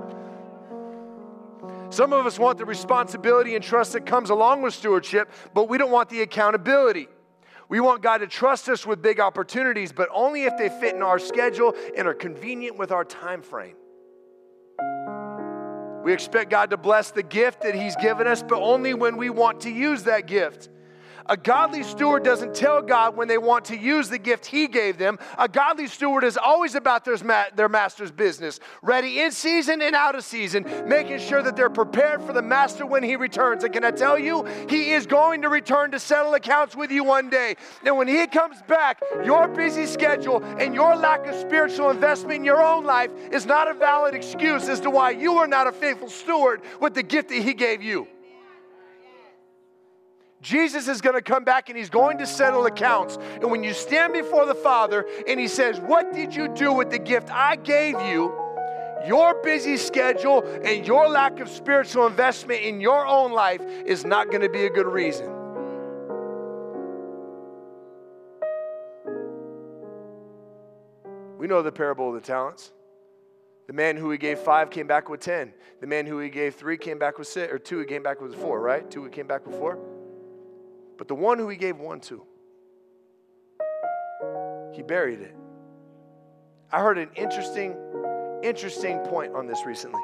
Some 1.89 2.13
of 2.13 2.25
us 2.25 2.39
want 2.39 2.59
the 2.59 2.65
responsibility 2.65 3.55
and 3.55 3.63
trust 3.63 3.91
that 3.91 4.05
comes 4.05 4.29
along 4.29 4.61
with 4.61 4.73
stewardship, 4.73 5.29
but 5.53 5.67
we 5.67 5.77
don't 5.77 5.91
want 5.91 6.07
the 6.07 6.21
accountability. 6.21 7.09
We 7.67 7.79
want 7.79 8.01
God 8.01 8.19
to 8.19 8.27
trust 8.27 8.69
us 8.69 8.85
with 8.85 9.01
big 9.01 9.19
opportunities, 9.19 9.91
but 9.91 10.09
only 10.13 10.43
if 10.43 10.57
they 10.57 10.69
fit 10.69 10.95
in 10.95 11.01
our 11.01 11.19
schedule 11.19 11.73
and 11.97 12.07
are 12.07 12.13
convenient 12.13 12.77
with 12.77 12.91
our 12.91 13.03
time 13.03 13.41
frame. 13.41 13.75
We 16.03 16.13
expect 16.13 16.51
God 16.51 16.69
to 16.69 16.77
bless 16.77 17.09
the 17.09 17.23
gift 17.23 17.61
that 17.61 17.73
He's 17.73 17.95
given 17.95 18.27
us, 18.27 18.43
but 18.43 18.61
only 18.61 18.93
when 18.93 19.17
we 19.17 19.31
want 19.31 19.61
to 19.61 19.71
use 19.71 20.03
that 20.03 20.27
gift. 20.27 20.69
A 21.27 21.35
godly 21.35 21.81
steward 21.81 22.23
doesn't 22.23 22.53
tell 22.53 22.81
God 22.81 23.17
when 23.17 23.27
they 23.27 23.39
want 23.39 23.65
to 23.65 23.77
use 23.77 24.09
the 24.09 24.19
gift 24.19 24.45
He 24.45 24.67
gave 24.67 24.97
them. 24.97 25.17
A 25.39 25.47
godly 25.47 25.87
steward 25.87 26.23
is 26.23 26.37
always 26.37 26.75
about 26.75 27.03
their, 27.03 27.17
their 27.55 27.69
master's 27.69 28.11
business, 28.11 28.59
ready 28.83 29.21
in 29.21 29.31
season 29.31 29.81
and 29.81 29.95
out 29.95 30.15
of 30.15 30.23
season, 30.23 30.65
making 30.87 31.19
sure 31.19 31.41
that 31.41 31.55
they're 31.55 31.69
prepared 31.69 32.21
for 32.21 32.31
the 32.31 32.41
master 32.43 32.85
when 32.85 33.01
He 33.01 33.15
returns. 33.15 33.63
And 33.63 33.73
can 33.73 33.83
I 33.83 33.91
tell 33.91 34.19
you, 34.19 34.45
He 34.69 34.91
is 34.91 35.07
going 35.07 35.41
to 35.41 35.49
return 35.49 35.91
to 35.91 35.99
settle 35.99 36.35
accounts 36.35 36.75
with 36.75 36.91
you 36.91 37.03
one 37.03 37.29
day. 37.29 37.55
And 37.83 37.97
when 37.97 38.07
He 38.07 38.27
comes 38.27 38.61
back, 38.67 39.01
your 39.23 39.47
busy 39.47 39.87
schedule 39.87 40.43
and 40.59 40.75
your 40.75 40.95
lack 40.95 41.25
of 41.25 41.35
spiritual 41.35 41.89
investment 41.89 42.35
in 42.35 42.45
your 42.45 42.61
own 42.61 42.83
life 42.83 43.09
is 43.31 43.47
not 43.47 43.67
a 43.67 43.73
valid 43.73 44.13
excuse 44.13 44.69
as 44.69 44.79
to 44.81 44.91
why 44.91 45.09
you 45.09 45.37
are 45.37 45.47
not 45.47 45.65
a 45.65 45.71
faithful 45.71 46.09
steward 46.09 46.61
with 46.79 46.93
the 46.93 47.03
gift 47.03 47.29
that 47.29 47.41
He 47.41 47.55
gave 47.55 47.81
you. 47.81 48.07
Jesus 50.45 50.87
is 50.87 51.01
going 51.01 51.15
to 51.15 51.23
come 51.23 51.43
back 51.43 51.69
and 51.69 51.77
he's 51.77 51.89
going 51.89 52.19
to 52.19 52.27
settle 52.27 52.67
accounts. 52.67 53.17
And 53.41 53.49
when 53.49 53.63
you 53.63 53.73
stand 53.73 54.13
before 54.13 54.45
the 54.45 54.53
Father 54.53 55.07
and 55.27 55.39
he 55.39 55.47
says, 55.47 55.79
What 55.79 56.13
did 56.13 56.35
you 56.35 56.47
do 56.49 56.71
with 56.71 56.91
the 56.91 56.99
gift 56.99 57.31
I 57.31 57.55
gave 57.55 57.99
you? 58.01 58.31
Your 59.07 59.41
busy 59.41 59.75
schedule 59.75 60.43
and 60.63 60.85
your 60.85 61.09
lack 61.09 61.39
of 61.39 61.49
spiritual 61.49 62.05
investment 62.05 62.61
in 62.61 62.79
your 62.79 63.07
own 63.07 63.31
life 63.31 63.61
is 63.87 64.05
not 64.05 64.27
going 64.27 64.41
to 64.41 64.49
be 64.49 64.65
a 64.65 64.69
good 64.69 64.85
reason. 64.85 65.25
We 71.39 71.47
know 71.47 71.63
the 71.63 71.71
parable 71.71 72.09
of 72.09 72.13
the 72.13 72.21
talents. 72.21 72.71
The 73.65 73.73
man 73.73 73.97
who 73.97 74.11
he 74.11 74.19
gave 74.19 74.37
five 74.37 74.69
came 74.69 74.85
back 74.85 75.09
with 75.09 75.21
ten. 75.21 75.53
The 75.81 75.87
man 75.87 76.05
who 76.05 76.19
he 76.19 76.29
gave 76.29 76.53
three 76.53 76.77
came 76.77 76.99
back 76.99 77.17
with 77.17 77.27
six, 77.27 77.51
or 77.51 77.57
two, 77.57 77.79
he 77.79 77.85
came 77.85 78.03
back 78.03 78.21
with 78.21 78.35
four, 78.35 78.61
right? 78.61 78.89
Two, 78.91 79.03
he 79.03 79.09
came 79.09 79.25
back 79.25 79.43
with 79.47 79.55
four. 79.57 79.94
But 80.97 81.07
the 81.07 81.15
one 81.15 81.37
who 81.39 81.49
he 81.49 81.57
gave 81.57 81.77
one 81.77 81.99
to, 82.01 82.23
he 84.73 84.81
buried 84.81 85.21
it. 85.21 85.35
I 86.71 86.81
heard 86.81 86.97
an 86.97 87.09
interesting, 87.15 87.75
interesting 88.43 88.99
point 88.99 89.33
on 89.33 89.47
this 89.47 89.65
recently. 89.65 90.01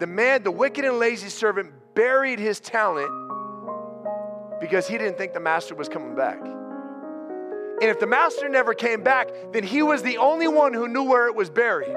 The 0.00 0.06
man, 0.06 0.42
the 0.42 0.50
wicked 0.50 0.84
and 0.84 0.98
lazy 0.98 1.28
servant, 1.28 1.72
buried 1.94 2.38
his 2.38 2.60
talent 2.60 3.10
because 4.60 4.86
he 4.86 4.98
didn't 4.98 5.18
think 5.18 5.32
the 5.32 5.40
master 5.40 5.74
was 5.74 5.88
coming 5.88 6.14
back. 6.14 6.40
And 6.40 7.90
if 7.90 8.00
the 8.00 8.06
master 8.06 8.48
never 8.48 8.72
came 8.72 9.02
back, 9.02 9.28
then 9.52 9.64
he 9.64 9.82
was 9.82 10.02
the 10.02 10.18
only 10.18 10.48
one 10.48 10.72
who 10.72 10.88
knew 10.88 11.04
where 11.04 11.26
it 11.26 11.34
was 11.34 11.50
buried 11.50 11.94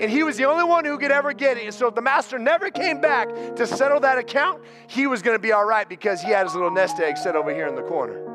and 0.00 0.10
he 0.10 0.22
was 0.22 0.36
the 0.36 0.44
only 0.44 0.64
one 0.64 0.84
who 0.84 0.98
could 0.98 1.10
ever 1.10 1.32
get 1.32 1.56
it. 1.56 1.64
And 1.64 1.74
so 1.74 1.88
if 1.88 1.94
the 1.94 2.02
master 2.02 2.38
never 2.38 2.70
came 2.70 3.00
back 3.00 3.28
to 3.56 3.66
settle 3.66 4.00
that 4.00 4.18
account, 4.18 4.62
he 4.88 5.06
was 5.06 5.22
going 5.22 5.34
to 5.34 5.42
be 5.42 5.52
all 5.52 5.64
right 5.64 5.88
because 5.88 6.20
he 6.20 6.30
had 6.30 6.44
his 6.44 6.54
little 6.54 6.70
nest 6.70 6.98
egg 7.00 7.16
set 7.16 7.36
over 7.36 7.54
here 7.54 7.66
in 7.66 7.74
the 7.74 7.82
corner. 7.82 8.32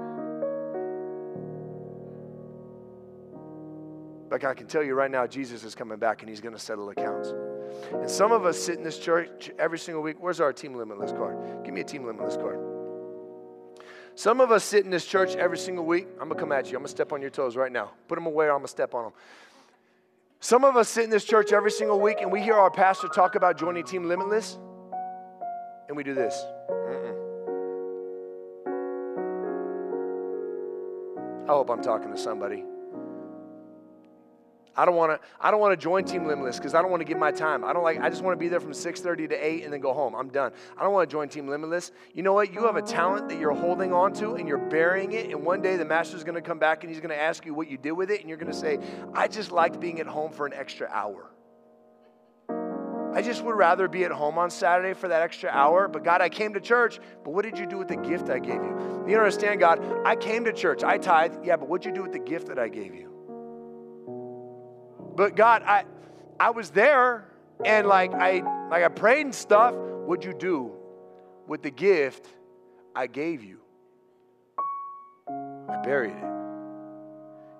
But 4.30 4.46
I 4.46 4.54
can 4.54 4.66
tell 4.66 4.82
you 4.82 4.94
right 4.94 5.12
now, 5.12 5.28
Jesus 5.28 5.66
is 5.66 5.76
coming 5.76 5.98
back 5.98 6.22
and 6.22 6.30
he's 6.30 6.40
going 6.40 6.56
to 6.56 6.62
settle 6.62 6.90
accounts. 6.90 7.34
And 7.92 8.10
some 8.10 8.32
of 8.32 8.46
us 8.46 8.58
sit 8.58 8.78
in 8.78 8.84
this 8.84 8.98
church 8.98 9.52
every 9.60 9.78
single 9.78 10.02
week. 10.02 10.18
Where's 10.20 10.40
our 10.40 10.54
team 10.54 10.74
limitless 10.74 11.12
card? 11.12 11.66
Give 11.66 11.74
me 11.74 11.82
a 11.82 11.84
team 11.84 12.06
limitless 12.06 12.38
card. 12.38 12.58
Some 14.16 14.40
of 14.40 14.52
us 14.52 14.64
sit 14.64 14.86
in 14.86 14.92
this 14.92 15.06
church 15.06 15.36
every 15.36 15.58
single 15.58 15.86
week. 15.86 16.08
I'm 16.14 16.30
going 16.30 16.38
to 16.38 16.40
come 16.40 16.52
at 16.54 16.66
you. 16.72 16.78
I'm 16.78 16.84
going 16.84 16.86
to 16.86 16.92
step 16.92 17.12
on 17.12 17.22
your 17.22 17.30
toes 17.30 17.58
right 17.58 17.72
now. 17.72 17.92
Put 18.08 18.16
them 18.16 18.26
away 18.26 18.46
or 18.46 18.52
I'm 18.52 18.60
going 18.60 18.68
to 18.68 18.72
step 18.72 18.94
on 18.94 19.04
them. 19.04 19.14
Some 20.44 20.64
of 20.64 20.76
us 20.76 20.90
sit 20.90 21.04
in 21.04 21.12
this 21.12 21.24
church 21.24 21.54
every 21.54 21.70
single 21.70 22.00
week 22.00 22.18
and 22.20 22.32
we 22.32 22.42
hear 22.42 22.56
our 22.56 22.72
pastor 22.72 23.08
talk 23.08 23.36
about 23.36 23.60
joining 23.60 23.84
Team 23.84 24.06
Limitless, 24.06 24.58
and 25.88 25.96
we 25.96 26.04
do 26.04 26.16
this. 26.16 26.44
Mm-mm. 26.68 27.16
I 31.48 31.52
hope 31.52 31.70
I'm 31.70 31.84
talking 31.84 32.12
to 32.12 32.18
somebody. 32.18 32.64
I 34.76 34.86
don't 34.86 34.96
want 34.96 35.12
to. 35.12 35.28
I 35.40 35.52
don't 35.52 35.60
want 35.60 35.78
to 35.78 35.84
join 35.84 36.06
Team 36.06 36.26
Limitless 36.26 36.58
because 36.58 36.74
I 36.74 36.82
don't 36.82 36.92
want 36.92 37.02
to 37.02 37.06
give 37.06 37.18
my 37.18 37.32
time. 37.32 37.66
I 37.66 37.74
don't 37.74 37.84
like. 37.84 38.00
I 38.00 38.10
just 38.10 38.24
want 38.24 38.38
to 38.38 38.40
be 38.40 38.48
there 38.48 38.60
from 38.60 38.72
6:30 38.72 39.30
to 39.30 39.36
8 39.36 39.64
and 39.66 39.74
then 39.74 39.82
go 39.82 39.94
home. 39.94 40.16
I'm 40.16 40.30
done. 40.30 40.54
I 40.78 40.84
don't 40.84 40.94
want 40.94 41.10
to 41.10 41.12
join 41.14 41.28
Team 41.28 41.48
Limitless. 41.48 41.92
You 42.14 42.24
know 42.24 42.34
what? 42.34 42.54
You 42.54 42.66
have 42.66 42.78
a 42.78 42.82
talent 42.82 43.30
that 43.30 43.40
you're 43.40 43.54
holding 43.54 43.92
on 43.92 44.14
to 44.14 44.36
and 44.36 44.48
you're 44.48 44.58
burying 44.70 45.12
it. 45.12 45.30
And 45.30 45.44
one 45.44 45.62
day 45.62 45.76
the 45.76 45.86
master's 45.86 46.24
going 46.24 46.36
to 46.36 46.42
come 46.42 46.58
back 46.58 46.84
and 46.84 46.92
he's 46.92 47.02
going 47.02 47.10
to 47.10 47.22
ask 47.22 47.46
you 47.46 47.54
what 47.54 47.70
you 47.70 47.78
did 47.78 47.92
with 47.92 48.12
it, 48.12 48.22
and 48.22 48.30
you're 48.30 48.38
going 48.38 48.52
to 48.52 48.58
say, 48.58 48.80
"I 49.14 49.28
just 49.28 49.52
liked 49.52 49.80
being 49.80 50.00
at 50.00 50.08
home 50.08 50.32
for 50.32 50.46
an 50.46 50.54
extra 50.54 50.88
hour." 50.90 51.32
I 53.14 53.22
just 53.22 53.44
would 53.44 53.58
rather 53.58 53.90
be 53.90 54.06
at 54.06 54.12
home 54.12 54.38
on 54.38 54.50
Saturday 54.50 54.94
for 54.94 55.10
that 55.10 55.22
extra 55.22 55.50
hour. 55.50 55.90
But 55.90 56.06
God, 56.06 56.22
I 56.22 56.30
came 56.30 56.54
to 56.54 56.62
church, 56.62 57.02
but 57.26 57.32
what 57.32 57.44
did 57.44 57.58
you 57.58 57.66
do 57.66 57.78
with 57.78 57.90
the 57.90 57.98
gift 57.98 58.30
I 58.30 58.40
gave 58.40 58.64
you? 58.64 59.04
You 59.06 59.18
understand, 59.18 59.60
God? 59.60 59.84
I 60.06 60.16
came 60.16 60.46
to 60.46 60.54
church. 60.54 60.82
I 60.82 60.98
tithe. 60.98 61.44
Yeah, 61.44 61.58
but 61.58 61.68
what 61.68 61.82
did 61.82 61.90
you 61.90 61.96
do 61.96 62.04
with 62.04 62.14
the 62.14 62.20
gift 62.20 62.48
that 62.48 62.58
I 62.58 62.70
gave 62.70 62.96
you? 62.96 63.11
But 65.15 65.36
God, 65.36 65.63
I 65.63 65.86
I 66.39 66.52
was 66.52 66.71
there 66.71 67.26
and 67.63 67.88
like 67.88 68.13
I 68.13 68.41
like 68.69 68.84
I 68.84 68.88
prayed 68.88 69.26
and 69.26 69.36
stuff. 69.36 69.74
What'd 69.74 70.26
you 70.26 70.34
do 70.34 70.71
with 71.47 71.62
the 71.62 71.71
gift 71.71 72.28
I 72.95 73.08
gave 73.08 73.43
you? 73.43 73.60
I 75.69 75.78
buried 75.84 76.15
it. 76.15 76.32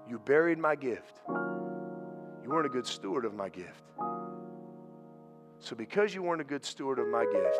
You 0.09 0.19
buried 0.19 0.57
my 0.57 0.75
gift. 0.75 1.21
You 1.29 2.49
weren't 2.49 2.65
a 2.65 2.69
good 2.69 2.85
steward 2.85 3.23
of 3.25 3.33
my 3.33 3.49
gift. 3.49 3.83
So, 5.59 5.75
because 5.75 6.13
you 6.15 6.23
weren't 6.23 6.41
a 6.41 6.45
good 6.45 6.65
steward 6.65 6.97
of 6.97 7.07
my 7.07 7.23
gift, 7.23 7.59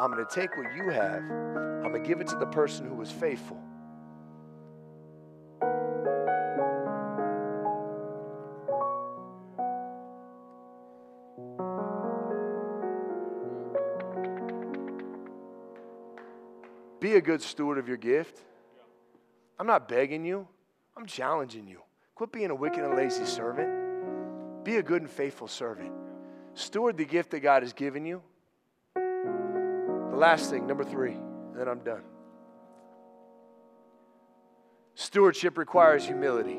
I'm 0.00 0.10
going 0.10 0.24
to 0.24 0.34
take 0.34 0.56
what 0.56 0.74
you 0.74 0.90
have, 0.90 1.22
I'm 1.22 1.92
going 1.92 2.02
to 2.02 2.08
give 2.08 2.20
it 2.20 2.26
to 2.28 2.36
the 2.36 2.46
person 2.46 2.88
who 2.88 2.94
was 2.94 3.10
faithful. 3.10 3.62
A 17.18 17.20
good 17.20 17.42
steward 17.42 17.78
of 17.78 17.86
your 17.86 17.96
gift. 17.96 18.40
I'm 19.58 19.66
not 19.66 19.88
begging 19.88 20.24
you, 20.24 20.48
I'm 20.96 21.04
challenging 21.04 21.68
you. 21.68 21.82
Quit 22.14 22.32
being 22.32 22.50
a 22.50 22.54
wicked 22.54 22.82
and 22.82 22.96
lazy 22.96 23.26
servant. 23.26 24.64
Be 24.64 24.76
a 24.76 24.82
good 24.82 25.02
and 25.02 25.10
faithful 25.10 25.48
servant. 25.48 25.92
Steward 26.54 26.96
the 26.96 27.04
gift 27.04 27.30
that 27.30 27.40
God 27.40 27.62
has 27.62 27.72
given 27.72 28.04
you. 28.04 28.22
The 28.94 30.16
last 30.16 30.50
thing, 30.50 30.66
number 30.66 30.84
three, 30.84 31.12
and 31.12 31.56
then 31.56 31.68
I'm 31.68 31.80
done. 31.80 32.02
Stewardship 34.94 35.58
requires 35.58 36.04
humility. 36.04 36.58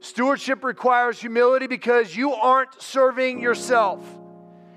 Stewardship 0.00 0.64
requires 0.64 1.20
humility 1.20 1.66
because 1.66 2.16
you 2.16 2.32
aren't 2.32 2.80
serving 2.80 3.40
yourself. 3.40 4.02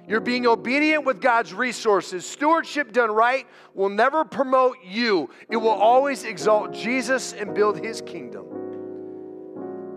You're 0.07 0.19
being 0.19 0.45
obedient 0.45 1.05
with 1.05 1.19
God's 1.19 1.53
resources. 1.53 2.25
Stewardship 2.25 2.91
done 2.91 3.11
right 3.11 3.47
will 3.73 3.89
never 3.89 4.23
promote 4.23 4.77
you, 4.83 5.29
it 5.49 5.57
will 5.57 5.69
always 5.69 6.23
exalt 6.23 6.73
Jesus 6.73 7.33
and 7.33 7.53
build 7.53 7.83
his 7.83 8.01
kingdom. 8.01 8.45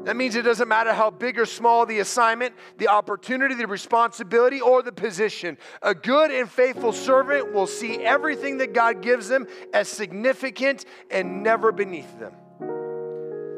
That 0.04 0.16
means 0.16 0.36
it 0.36 0.42
doesn't 0.42 0.68
matter 0.68 0.94
how 0.94 1.10
big 1.10 1.38
or 1.38 1.44
small 1.44 1.84
the 1.84 1.98
assignment, 1.98 2.54
the 2.78 2.88
opportunity, 2.88 3.54
the 3.54 3.66
responsibility, 3.66 4.58
or 4.58 4.82
the 4.82 4.90
position. 4.90 5.58
A 5.82 5.94
good 5.94 6.30
and 6.30 6.50
faithful 6.50 6.94
servant 6.94 7.52
will 7.52 7.66
see 7.66 7.98
everything 7.98 8.56
that 8.58 8.72
God 8.72 9.02
gives 9.02 9.28
them 9.28 9.46
as 9.74 9.86
significant 9.86 10.86
and 11.10 11.42
never 11.42 11.72
beneath 11.72 12.18
them. 12.18 12.32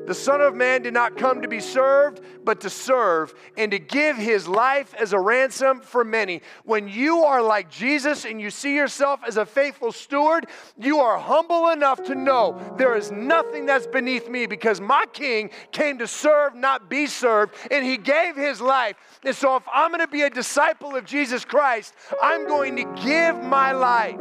The 0.06 0.14
Son 0.14 0.40
of 0.40 0.54
Man 0.56 0.82
did 0.82 0.94
not 0.94 1.16
come 1.16 1.42
to 1.42 1.48
be 1.48 1.60
served, 1.60 2.20
but 2.44 2.60
to 2.62 2.70
serve 2.70 3.34
and 3.56 3.70
to 3.70 3.78
give 3.78 4.16
his 4.16 4.48
life 4.48 4.94
as 4.94 5.12
a 5.12 5.20
ransom 5.20 5.80
for 5.80 6.04
many. 6.04 6.42
When 6.64 6.88
you 6.88 7.20
are 7.24 7.42
like 7.42 7.70
Jesus 7.70 8.24
and 8.24 8.40
you 8.40 8.50
see 8.50 8.74
yourself 8.74 9.20
as 9.26 9.36
a 9.36 9.46
faithful 9.46 9.92
steward, 9.92 10.46
you 10.78 10.98
are 10.98 11.18
humble 11.18 11.68
enough 11.70 12.02
to 12.04 12.14
know 12.14 12.60
there 12.76 12.96
is 12.96 13.12
nothing 13.12 13.66
that's 13.66 13.86
beneath 13.86 14.28
me 14.28 14.46
because 14.46 14.80
my 14.80 15.04
King 15.12 15.50
came 15.70 15.98
to 15.98 16.06
serve, 16.06 16.54
not 16.54 16.90
be 16.90 17.06
served, 17.06 17.54
and 17.70 17.84
he 17.84 17.96
gave 17.96 18.36
his 18.36 18.60
life. 18.60 18.96
And 19.22 19.36
so, 19.36 19.56
if 19.56 19.62
I'm 19.72 19.90
going 19.90 20.00
to 20.00 20.08
be 20.08 20.22
a 20.22 20.30
disciple 20.30 20.96
of 20.96 21.04
Jesus 21.04 21.44
Christ, 21.44 21.94
I'm 22.22 22.48
going 22.48 22.76
to 22.76 22.84
give 23.02 23.40
my 23.42 23.72
life, 23.72 24.18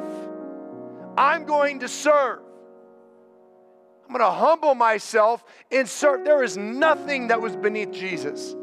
I'm 1.18 1.46
going 1.46 1.80
to 1.80 1.88
serve. 1.88 2.40
I'm 4.10 4.18
going 4.18 4.26
to 4.26 4.36
humble 4.36 4.74
myself 4.74 5.44
and 5.72 5.88
serve. 5.88 6.26
There 6.26 6.44
is 6.44 6.58
nothing 6.58 7.28
that 7.28 7.40
was 7.40 7.56
beneath 7.56 7.92
Jesus. 7.92 8.56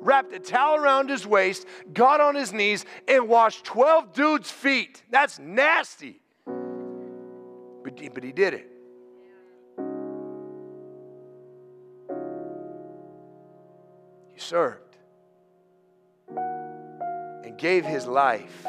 Wrapped 0.00 0.34
a 0.34 0.40
towel 0.40 0.76
around 0.76 1.08
his 1.08 1.24
waist, 1.24 1.68
got 1.94 2.20
on 2.20 2.34
his 2.34 2.52
knees, 2.52 2.84
and 3.06 3.28
washed 3.28 3.64
12 3.64 4.12
dudes' 4.12 4.50
feet. 4.50 5.00
That's 5.08 5.38
nasty. 5.38 6.20
But, 6.44 7.94
but 8.12 8.24
he 8.24 8.32
did 8.32 8.54
it. 8.54 8.72
He 14.32 14.40
served 14.40 14.96
and 17.44 17.56
gave 17.56 17.84
his 17.84 18.04
life. 18.04 18.66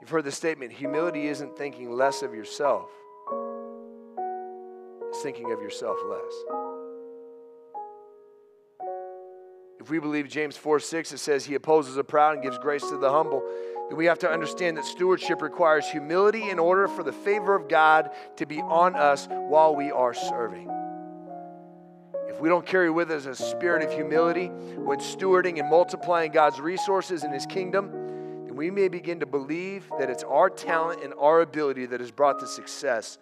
You've 0.00 0.10
heard 0.10 0.24
the 0.24 0.32
statement 0.32 0.72
humility 0.72 1.28
isn't 1.28 1.56
thinking 1.56 1.92
less 1.92 2.22
of 2.22 2.34
yourself 2.34 2.90
thinking 5.16 5.52
of 5.52 5.60
yourself 5.60 5.98
less. 6.08 6.44
If 9.80 9.90
we 9.90 10.00
believe 10.00 10.28
James 10.28 10.56
4 10.56 10.80
6, 10.80 11.12
it 11.12 11.18
says 11.18 11.44
he 11.44 11.54
opposes 11.54 11.94
the 11.94 12.04
proud 12.04 12.34
and 12.34 12.42
gives 12.42 12.58
grace 12.58 12.82
to 12.90 12.98
the 12.98 13.10
humble, 13.10 13.42
then 13.88 13.96
we 13.96 14.06
have 14.06 14.18
to 14.18 14.30
understand 14.30 14.76
that 14.76 14.84
stewardship 14.84 15.40
requires 15.40 15.88
humility 15.88 16.50
in 16.50 16.58
order 16.58 16.88
for 16.88 17.02
the 17.02 17.12
favor 17.12 17.54
of 17.54 17.68
God 17.68 18.10
to 18.36 18.44
be 18.44 18.60
on 18.60 18.96
us 18.96 19.28
while 19.30 19.74
we 19.74 19.90
are 19.90 20.12
serving. 20.12 20.68
If 22.28 22.40
we 22.40 22.48
don't 22.48 22.66
carry 22.66 22.90
with 22.90 23.10
us 23.10 23.26
a 23.26 23.34
spirit 23.34 23.82
of 23.82 23.92
humility 23.92 24.48
when 24.48 24.98
stewarding 24.98 25.58
and 25.58 25.70
multiplying 25.70 26.32
God's 26.32 26.60
resources 26.60 27.24
in 27.24 27.32
his 27.32 27.46
kingdom, 27.46 27.90
then 28.46 28.56
we 28.56 28.70
may 28.70 28.88
begin 28.88 29.20
to 29.20 29.26
believe 29.26 29.90
that 29.98 30.10
it's 30.10 30.22
our 30.24 30.50
talent 30.50 31.02
and 31.02 31.14
our 31.18 31.40
ability 31.40 31.86
that 31.86 32.00
has 32.00 32.10
brought 32.10 32.38
the 32.40 32.46
success 32.46 33.18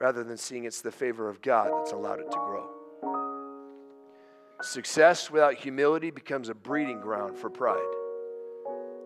rather 0.00 0.24
than 0.24 0.36
seeing 0.36 0.64
it's 0.64 0.82
the 0.82 0.92
favor 0.92 1.28
of 1.28 1.40
God 1.42 1.70
that's 1.76 1.92
allowed 1.92 2.20
it 2.20 2.30
to 2.30 2.36
grow. 2.36 2.68
Success 4.62 5.30
without 5.30 5.54
humility 5.54 6.10
becomes 6.10 6.48
a 6.48 6.54
breeding 6.54 7.00
ground 7.00 7.36
for 7.36 7.50
pride. 7.50 7.78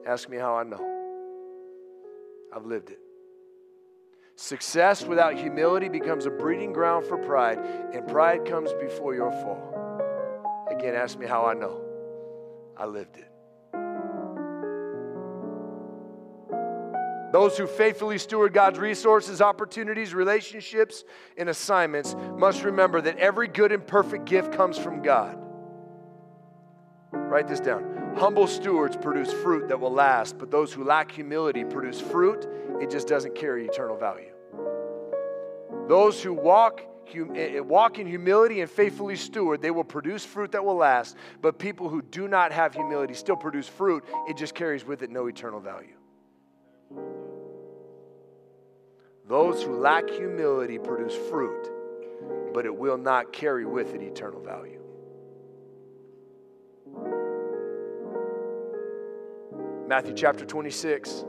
Ask 0.06 0.28
me 0.28 0.36
how 0.36 0.56
I 0.56 0.62
know. 0.62 0.84
I've 2.54 2.64
lived 2.64 2.90
it. 2.90 3.00
Success 4.36 5.04
without 5.04 5.36
humility 5.36 5.88
becomes 5.88 6.24
a 6.24 6.30
breeding 6.30 6.72
ground 6.72 7.04
for 7.04 7.18
pride, 7.18 7.58
and 7.92 8.06
pride 8.06 8.44
comes 8.44 8.72
before 8.74 9.14
your 9.14 9.32
fall. 9.32 9.74
Again, 10.70 10.94
ask 10.94 11.18
me 11.18 11.26
how 11.26 11.44
I 11.44 11.54
know. 11.54 11.82
I 12.76 12.86
lived 12.86 13.16
it. 13.16 13.27
Those 17.32 17.58
who 17.58 17.66
faithfully 17.66 18.18
steward 18.18 18.54
God's 18.54 18.78
resources, 18.78 19.42
opportunities, 19.42 20.14
relationships, 20.14 21.04
and 21.36 21.48
assignments 21.48 22.16
must 22.36 22.64
remember 22.64 23.00
that 23.02 23.18
every 23.18 23.48
good 23.48 23.70
and 23.70 23.86
perfect 23.86 24.24
gift 24.24 24.52
comes 24.52 24.78
from 24.78 25.02
God. 25.02 25.38
Write 27.12 27.46
this 27.46 27.60
down. 27.60 28.14
Humble 28.16 28.46
stewards 28.46 28.96
produce 28.96 29.32
fruit 29.32 29.68
that 29.68 29.78
will 29.78 29.92
last, 29.92 30.38
but 30.38 30.50
those 30.50 30.72
who 30.72 30.84
lack 30.84 31.10
humility 31.10 31.64
produce 31.64 32.00
fruit, 32.00 32.46
it 32.80 32.90
just 32.90 33.06
doesn't 33.06 33.34
carry 33.34 33.66
eternal 33.66 33.96
value. 33.96 34.32
Those 35.86 36.22
who 36.22 36.32
walk 36.32 36.82
eh, 37.14 37.56
eh, 37.56 37.60
walk 37.60 37.98
in 37.98 38.06
humility 38.06 38.60
and 38.60 38.70
faithfully 38.70 39.16
steward, 39.16 39.62
they 39.62 39.70
will 39.70 39.84
produce 39.84 40.24
fruit 40.24 40.52
that 40.52 40.64
will 40.64 40.76
last. 40.76 41.16
But 41.40 41.58
people 41.58 41.88
who 41.88 42.02
do 42.02 42.28
not 42.28 42.52
have 42.52 42.74
humility 42.74 43.14
still 43.14 43.36
produce 43.36 43.68
fruit, 43.68 44.04
it 44.26 44.36
just 44.36 44.54
carries 44.54 44.84
with 44.84 45.02
it 45.02 45.10
no 45.10 45.26
eternal 45.26 45.60
value. 45.60 45.97
Those 49.28 49.62
who 49.62 49.76
lack 49.76 50.08
humility 50.08 50.78
produce 50.78 51.14
fruit, 51.14 51.68
but 52.54 52.64
it 52.64 52.74
will 52.74 52.96
not 52.96 53.30
carry 53.30 53.66
with 53.66 53.94
it 53.94 54.02
eternal 54.02 54.42
value. 54.42 54.80
Matthew 59.86 60.14
chapter 60.14 60.46
26, 60.46 61.24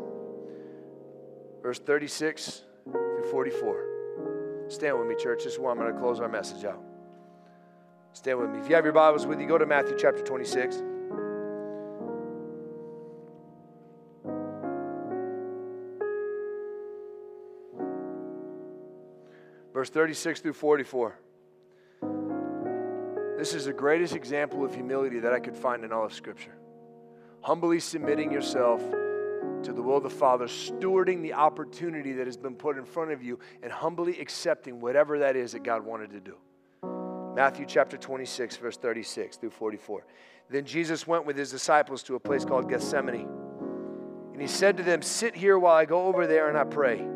verse 1.62 1.80
36 1.80 2.64
through 2.86 3.28
44. 3.32 4.66
Stand 4.70 4.98
with 4.98 5.08
me, 5.08 5.16
church. 5.16 5.44
This 5.44 5.54
is 5.54 5.60
where 5.60 5.72
I'm 5.72 5.78
going 5.78 5.94
to 5.94 6.00
close 6.00 6.22
our 6.22 6.30
message 6.30 6.64
out. 6.64 6.82
Stand 8.14 8.40
with 8.40 8.50
me. 8.50 8.60
If 8.60 8.70
you 8.70 8.76
have 8.76 8.86
your 8.86 8.94
Bibles 8.94 9.26
with 9.28 9.42
you, 9.42 9.48
go 9.48 9.58
to 9.58 9.66
Matthew 9.66 9.98
chapter 9.98 10.22
26. 10.22 10.84
Verse 19.80 19.90
36 19.92 20.42
through 20.42 20.52
44. 20.52 21.18
This 23.38 23.54
is 23.54 23.64
the 23.64 23.72
greatest 23.72 24.14
example 24.14 24.66
of 24.66 24.76
humility 24.76 25.20
that 25.20 25.32
I 25.32 25.40
could 25.40 25.56
find 25.56 25.86
in 25.86 25.94
all 25.94 26.04
of 26.04 26.14
Scripture. 26.14 26.58
Humbly 27.40 27.80
submitting 27.80 28.30
yourself 28.30 28.82
to 28.82 29.72
the 29.72 29.82
will 29.82 29.96
of 29.96 30.04
the 30.04 30.10
Father, 30.10 30.48
stewarding 30.48 31.22
the 31.22 31.32
opportunity 31.32 32.12
that 32.12 32.28
has 32.28 32.36
been 32.36 32.56
put 32.56 32.78
in 32.78 32.84
front 32.84 33.12
of 33.12 33.24
you, 33.24 33.40
and 33.64 33.72
humbly 33.72 34.20
accepting 34.20 34.82
whatever 34.82 35.20
that 35.20 35.38
is 35.38 35.54
that 35.54 35.64
God 35.64 35.86
wanted 35.86 36.10
to 36.10 36.20
do. 36.20 36.36
Matthew 37.34 37.66
chapter 37.66 37.96
26, 37.96 38.58
verse 38.58 38.76
36 38.76 39.38
through 39.38 39.52
44. 39.52 40.06
Then 40.50 40.66
Jesus 40.66 41.08
went 41.08 41.26
with 41.26 41.38
his 41.38 41.52
disciples 41.52 42.04
to 42.04 42.16
a 42.16 42.20
place 42.20 42.44
called 42.44 42.70
Gethsemane. 42.70 43.30
And 44.34 44.42
he 44.42 44.48
said 44.50 44.76
to 44.76 44.84
them, 44.84 45.02
Sit 45.02 45.38
here 45.38 45.58
while 45.58 45.78
I 45.78 45.86
go 45.86 46.08
over 46.08 46.28
there 46.28 46.50
and 46.50 46.58
I 46.58 46.66
pray. 46.66 47.08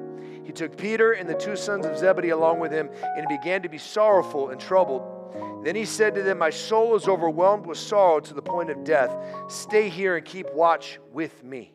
He 0.44 0.52
took 0.52 0.78
Peter 0.78 1.14
and 1.14 1.28
the 1.28 1.36
two 1.36 1.56
sons 1.56 1.86
of 1.86 1.98
Zebedee 1.98 2.30
along 2.30 2.60
with 2.60 2.72
him 2.72 2.90
and 3.18 3.28
began 3.28 3.62
to 3.62 3.70
be 3.70 3.78
sorrowful 3.78 4.50
and 4.50 4.60
troubled. 4.60 5.64
Then 5.64 5.76
he 5.76 5.86
said 5.86 6.16
to 6.16 6.24
them, 6.24 6.40
My 6.40 6.50
soul 6.50 6.96
is 6.96 7.08
overwhelmed 7.08 7.66
with 7.66 7.78
sorrow 7.78 8.20
to 8.20 8.34
the 8.34 8.42
point 8.42 8.70
of 8.70 8.84
death. 8.84 9.16
Stay 9.48 9.90
here 9.90 10.18
and 10.18 10.26
keep 10.26 10.52
watch 10.54 11.00
with 11.12 11.44
me. 11.44 11.74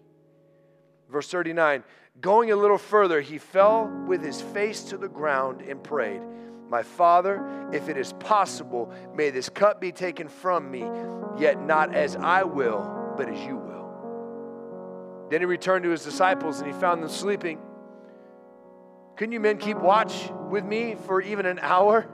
Verse 1.10 1.28
39 1.30 1.82
Going 2.20 2.50
a 2.50 2.56
little 2.56 2.78
further, 2.78 3.20
he 3.20 3.38
fell 3.38 3.86
with 4.06 4.22
his 4.22 4.40
face 4.40 4.82
to 4.84 4.96
the 4.96 5.08
ground 5.08 5.62
and 5.62 5.82
prayed, 5.82 6.20
My 6.68 6.82
Father, 6.82 7.70
if 7.72 7.88
it 7.88 7.96
is 7.96 8.12
possible, 8.14 8.92
may 9.14 9.30
this 9.30 9.48
cup 9.48 9.80
be 9.80 9.92
taken 9.92 10.28
from 10.28 10.70
me, 10.70 10.84
yet 11.40 11.60
not 11.60 11.94
as 11.94 12.16
I 12.16 12.42
will, 12.42 13.14
but 13.16 13.28
as 13.28 13.38
you 13.40 13.56
will. 13.56 15.28
Then 15.30 15.40
he 15.40 15.46
returned 15.46 15.84
to 15.84 15.90
his 15.90 16.02
disciples 16.04 16.60
and 16.60 16.72
he 16.72 16.78
found 16.78 17.02
them 17.02 17.10
sleeping. 17.10 17.60
Couldn't 19.18 19.32
you 19.32 19.40
men 19.40 19.58
keep 19.58 19.78
watch 19.78 20.30
with 20.48 20.64
me 20.64 20.96
for 21.06 21.20
even 21.20 21.44
an 21.44 21.58
hour? 21.58 22.06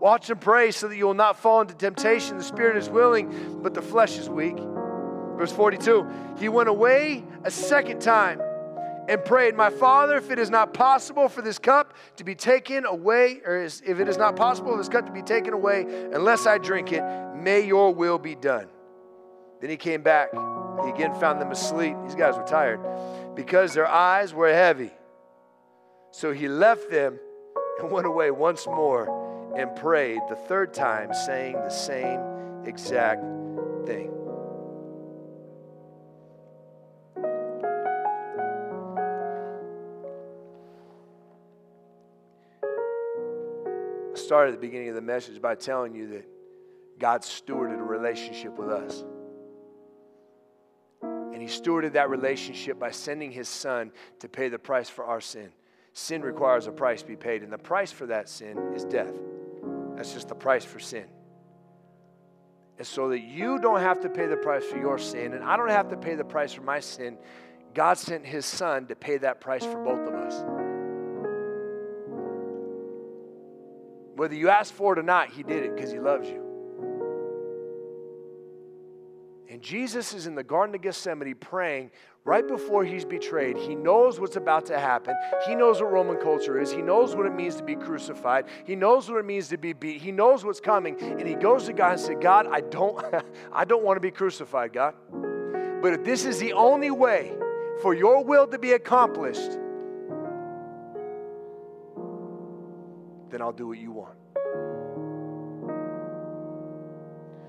Watch 0.00 0.28
and 0.30 0.40
pray 0.40 0.72
so 0.72 0.88
that 0.88 0.96
you 0.96 1.06
will 1.06 1.14
not 1.14 1.38
fall 1.38 1.60
into 1.60 1.74
temptation. 1.74 2.36
The 2.36 2.42
spirit 2.42 2.76
is 2.76 2.90
willing, 2.90 3.60
but 3.62 3.72
the 3.72 3.82
flesh 3.82 4.18
is 4.18 4.28
weak. 4.28 4.56
Verse 4.56 5.52
42 5.52 6.08
He 6.40 6.48
went 6.48 6.68
away 6.68 7.22
a 7.44 7.52
second 7.52 8.00
time 8.00 8.40
and 9.08 9.24
prayed, 9.24 9.54
My 9.54 9.70
Father, 9.70 10.16
if 10.16 10.32
it 10.32 10.40
is 10.40 10.50
not 10.50 10.74
possible 10.74 11.28
for 11.28 11.40
this 11.40 11.60
cup 11.60 11.94
to 12.16 12.24
be 12.24 12.34
taken 12.34 12.84
away, 12.84 13.40
or 13.46 13.58
if 13.58 14.00
it 14.00 14.08
is 14.08 14.16
not 14.16 14.34
possible 14.34 14.72
for 14.72 14.78
this 14.78 14.88
cup 14.88 15.06
to 15.06 15.12
be 15.12 15.22
taken 15.22 15.52
away 15.52 15.82
unless 16.12 16.46
I 16.48 16.58
drink 16.58 16.92
it, 16.92 17.04
may 17.36 17.64
your 17.64 17.94
will 17.94 18.18
be 18.18 18.34
done. 18.34 18.66
Then 19.60 19.70
he 19.70 19.76
came 19.76 20.02
back. 20.02 20.32
He 20.32 20.90
again 20.90 21.14
found 21.20 21.40
them 21.40 21.52
asleep. 21.52 21.94
These 22.02 22.16
guys 22.16 22.36
were 22.36 22.44
tired 22.44 22.80
because 23.36 23.72
their 23.72 23.86
eyes 23.86 24.34
were 24.34 24.52
heavy. 24.52 24.90
So 26.10 26.32
he 26.32 26.48
left 26.48 26.90
them 26.90 27.18
and 27.78 27.90
went 27.90 28.06
away 28.06 28.30
once 28.30 28.66
more 28.66 29.54
and 29.56 29.74
prayed 29.76 30.20
the 30.28 30.36
third 30.36 30.74
time, 30.74 31.12
saying 31.12 31.54
the 31.54 31.70
same 31.70 32.20
exact 32.64 33.22
thing. 33.86 34.12
I 44.12 44.16
started 44.16 44.54
at 44.54 44.60
the 44.60 44.66
beginning 44.66 44.88
of 44.90 44.94
the 44.94 45.00
message 45.00 45.40
by 45.40 45.54
telling 45.54 45.94
you 45.94 46.08
that 46.08 46.26
God 46.98 47.22
stewarded 47.22 47.78
a 47.78 47.82
relationship 47.82 48.58
with 48.58 48.70
us. 48.70 49.04
And 51.02 51.40
he 51.40 51.48
stewarded 51.48 51.92
that 51.92 52.10
relationship 52.10 52.78
by 52.78 52.90
sending 52.90 53.30
his 53.30 53.48
son 53.48 53.92
to 54.18 54.28
pay 54.28 54.48
the 54.48 54.58
price 54.58 54.88
for 54.88 55.04
our 55.04 55.20
sin. 55.20 55.52
Sin 55.98 56.22
requires 56.22 56.68
a 56.68 56.70
price 56.70 57.02
be 57.02 57.16
paid, 57.16 57.42
and 57.42 57.52
the 57.52 57.58
price 57.58 57.90
for 57.90 58.06
that 58.06 58.28
sin 58.28 58.56
is 58.72 58.84
death. 58.84 59.12
That's 59.96 60.14
just 60.14 60.28
the 60.28 60.34
price 60.36 60.64
for 60.64 60.78
sin. 60.78 61.06
And 62.78 62.86
so 62.86 63.08
that 63.08 63.18
you 63.18 63.58
don't 63.58 63.80
have 63.80 64.00
to 64.02 64.08
pay 64.08 64.26
the 64.26 64.36
price 64.36 64.64
for 64.64 64.78
your 64.78 64.98
sin, 64.98 65.34
and 65.34 65.42
I 65.42 65.56
don't 65.56 65.70
have 65.70 65.88
to 65.88 65.96
pay 65.96 66.14
the 66.14 66.22
price 66.22 66.52
for 66.52 66.62
my 66.62 66.78
sin, 66.78 67.18
God 67.74 67.98
sent 67.98 68.24
His 68.24 68.46
Son 68.46 68.86
to 68.86 68.94
pay 68.94 69.18
that 69.18 69.40
price 69.40 69.64
for 69.64 69.82
both 69.82 70.06
of 70.06 70.14
us. 70.14 70.40
Whether 74.14 74.36
you 74.36 74.50
ask 74.50 74.72
for 74.72 74.92
it 74.92 75.00
or 75.00 75.02
not, 75.02 75.30
He 75.30 75.42
did 75.42 75.64
it 75.64 75.74
because 75.74 75.90
He 75.90 75.98
loves 75.98 76.28
you. 76.28 76.47
And 79.58 79.64
Jesus 79.64 80.14
is 80.14 80.28
in 80.28 80.36
the 80.36 80.44
Garden 80.44 80.72
of 80.76 80.82
Gethsemane 80.82 81.34
praying 81.34 81.90
right 82.24 82.46
before 82.46 82.84
he's 82.84 83.04
betrayed. 83.04 83.56
He 83.56 83.74
knows 83.74 84.20
what's 84.20 84.36
about 84.36 84.66
to 84.66 84.78
happen. 84.78 85.16
He 85.48 85.56
knows 85.56 85.82
what 85.82 85.90
Roman 85.90 86.16
culture 86.18 86.60
is. 86.60 86.70
He 86.70 86.80
knows 86.80 87.16
what 87.16 87.26
it 87.26 87.34
means 87.34 87.56
to 87.56 87.64
be 87.64 87.74
crucified. 87.74 88.44
He 88.64 88.76
knows 88.76 89.10
what 89.10 89.18
it 89.18 89.24
means 89.24 89.48
to 89.48 89.56
be 89.56 89.72
beat. 89.72 90.00
He 90.00 90.12
knows 90.12 90.44
what's 90.44 90.60
coming. 90.60 90.96
And 91.00 91.26
he 91.26 91.34
goes 91.34 91.64
to 91.64 91.72
God 91.72 91.94
and 91.94 92.00
says, 92.00 92.16
God, 92.20 92.46
I 92.46 92.60
don't, 92.60 93.04
I 93.52 93.64
don't 93.64 93.82
want 93.82 93.96
to 93.96 94.00
be 94.00 94.12
crucified, 94.12 94.72
God. 94.72 94.94
But 95.82 95.92
if 95.92 96.04
this 96.04 96.24
is 96.24 96.38
the 96.38 96.52
only 96.52 96.92
way 96.92 97.36
for 97.82 97.94
your 97.94 98.22
will 98.22 98.46
to 98.46 98.60
be 98.60 98.74
accomplished, 98.74 99.58
then 103.30 103.42
I'll 103.42 103.50
do 103.50 103.66
what 103.66 103.78
you 103.78 103.90
want. 103.90 104.14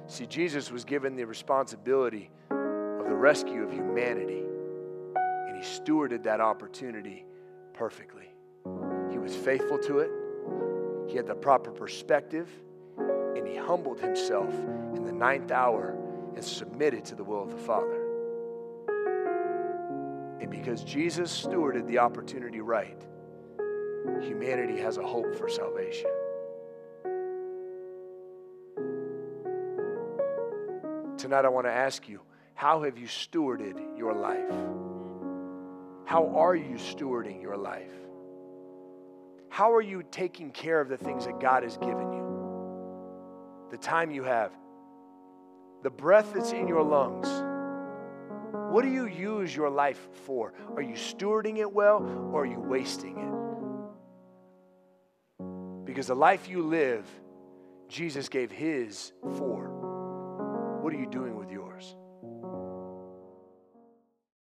See, 0.10 0.26
Jesus 0.26 0.72
was 0.72 0.86
given 0.86 1.16
the 1.16 1.26
responsibility 1.26 2.32
of 2.50 3.08
the 3.08 3.16
rescue 3.16 3.62
of 3.62 3.72
humanity, 3.72 4.44
and 5.48 5.56
he 5.56 5.62
stewarded 5.62 6.24
that 6.24 6.42
opportunity 6.42 7.28
perfectly. 7.76 8.28
He 9.12 9.20
was 9.20 9.36
faithful 9.36 9.78
to 9.78 10.00
it, 10.00 10.10
he 11.08 11.16
had 11.16 11.28
the 11.28 11.36
proper 11.36 11.70
perspective, 11.70 12.50
and 12.98 13.48
he 13.48 13.56
humbled 13.56 14.00
himself 14.00 14.52
in 14.96 15.06
the 15.06 15.12
ninth 15.12 15.52
hour 15.52 15.96
and 16.34 16.44
submitted 16.44 17.06
to 17.06 17.16
the 17.16 17.24
will 17.24 17.44
of 17.44 17.52
the 17.52 17.58
Father. 17.58 18.02
And 20.42 20.50
because 20.50 20.84
Jesus 20.84 21.46
stewarded 21.46 21.86
the 21.86 22.00
opportunity 22.00 22.62
right, 22.62 23.00
humanity 24.22 24.80
has 24.80 24.98
a 24.98 25.04
hope 25.04 25.36
for 25.36 25.48
salvation. 25.48 26.10
Tonight, 31.30 31.46
I 31.46 31.50
want 31.50 31.68
to 31.68 31.72
ask 31.72 32.10
you 32.10 32.22
how 32.56 32.82
have 32.82 32.98
you 32.98 33.06
stewarded 33.06 33.76
your 33.96 34.16
life? 34.16 34.50
How 36.04 36.36
are 36.36 36.56
you 36.56 36.74
stewarding 36.78 37.40
your 37.40 37.56
life? 37.56 37.94
How 39.50 39.72
are 39.72 39.82
you 39.82 40.02
taking 40.10 40.50
care 40.50 40.82
of 40.82 40.90
the 40.90 40.98
things 40.98 41.26
that 41.26 41.40
God 41.40 41.62
has 41.62 41.78
given 41.78 42.12
you? 42.14 43.68
The 43.70 43.78
time 43.78 44.10
you 44.10 44.24
have, 44.24 44.52
the 45.84 45.92
breath 45.92 46.34
that's 46.34 46.52
in 46.52 46.68
your 46.68 46.82
lungs. 46.82 47.28
What 48.74 48.82
do 48.82 48.90
you 48.90 49.06
use 49.06 49.56
your 49.56 49.70
life 49.70 50.10
for? 50.26 50.56
Are 50.76 50.82
you 50.82 50.96
stewarding 50.96 51.60
it 51.60 51.72
well 51.72 52.02
or 52.34 52.42
are 52.42 52.48
you 52.48 52.60
wasting 52.60 53.20
it? 55.38 55.86
Because 55.86 56.08
the 56.08 56.16
life 56.16 56.50
you 56.50 56.64
live, 56.64 57.06
Jesus 57.88 58.30
gave 58.30 58.50
His 58.50 59.14
for. 59.38 59.69
What 60.82 60.94
are 60.94 60.98
you 60.98 61.08
doing 61.08 61.36
with 61.36 61.52
yours? 61.52 61.96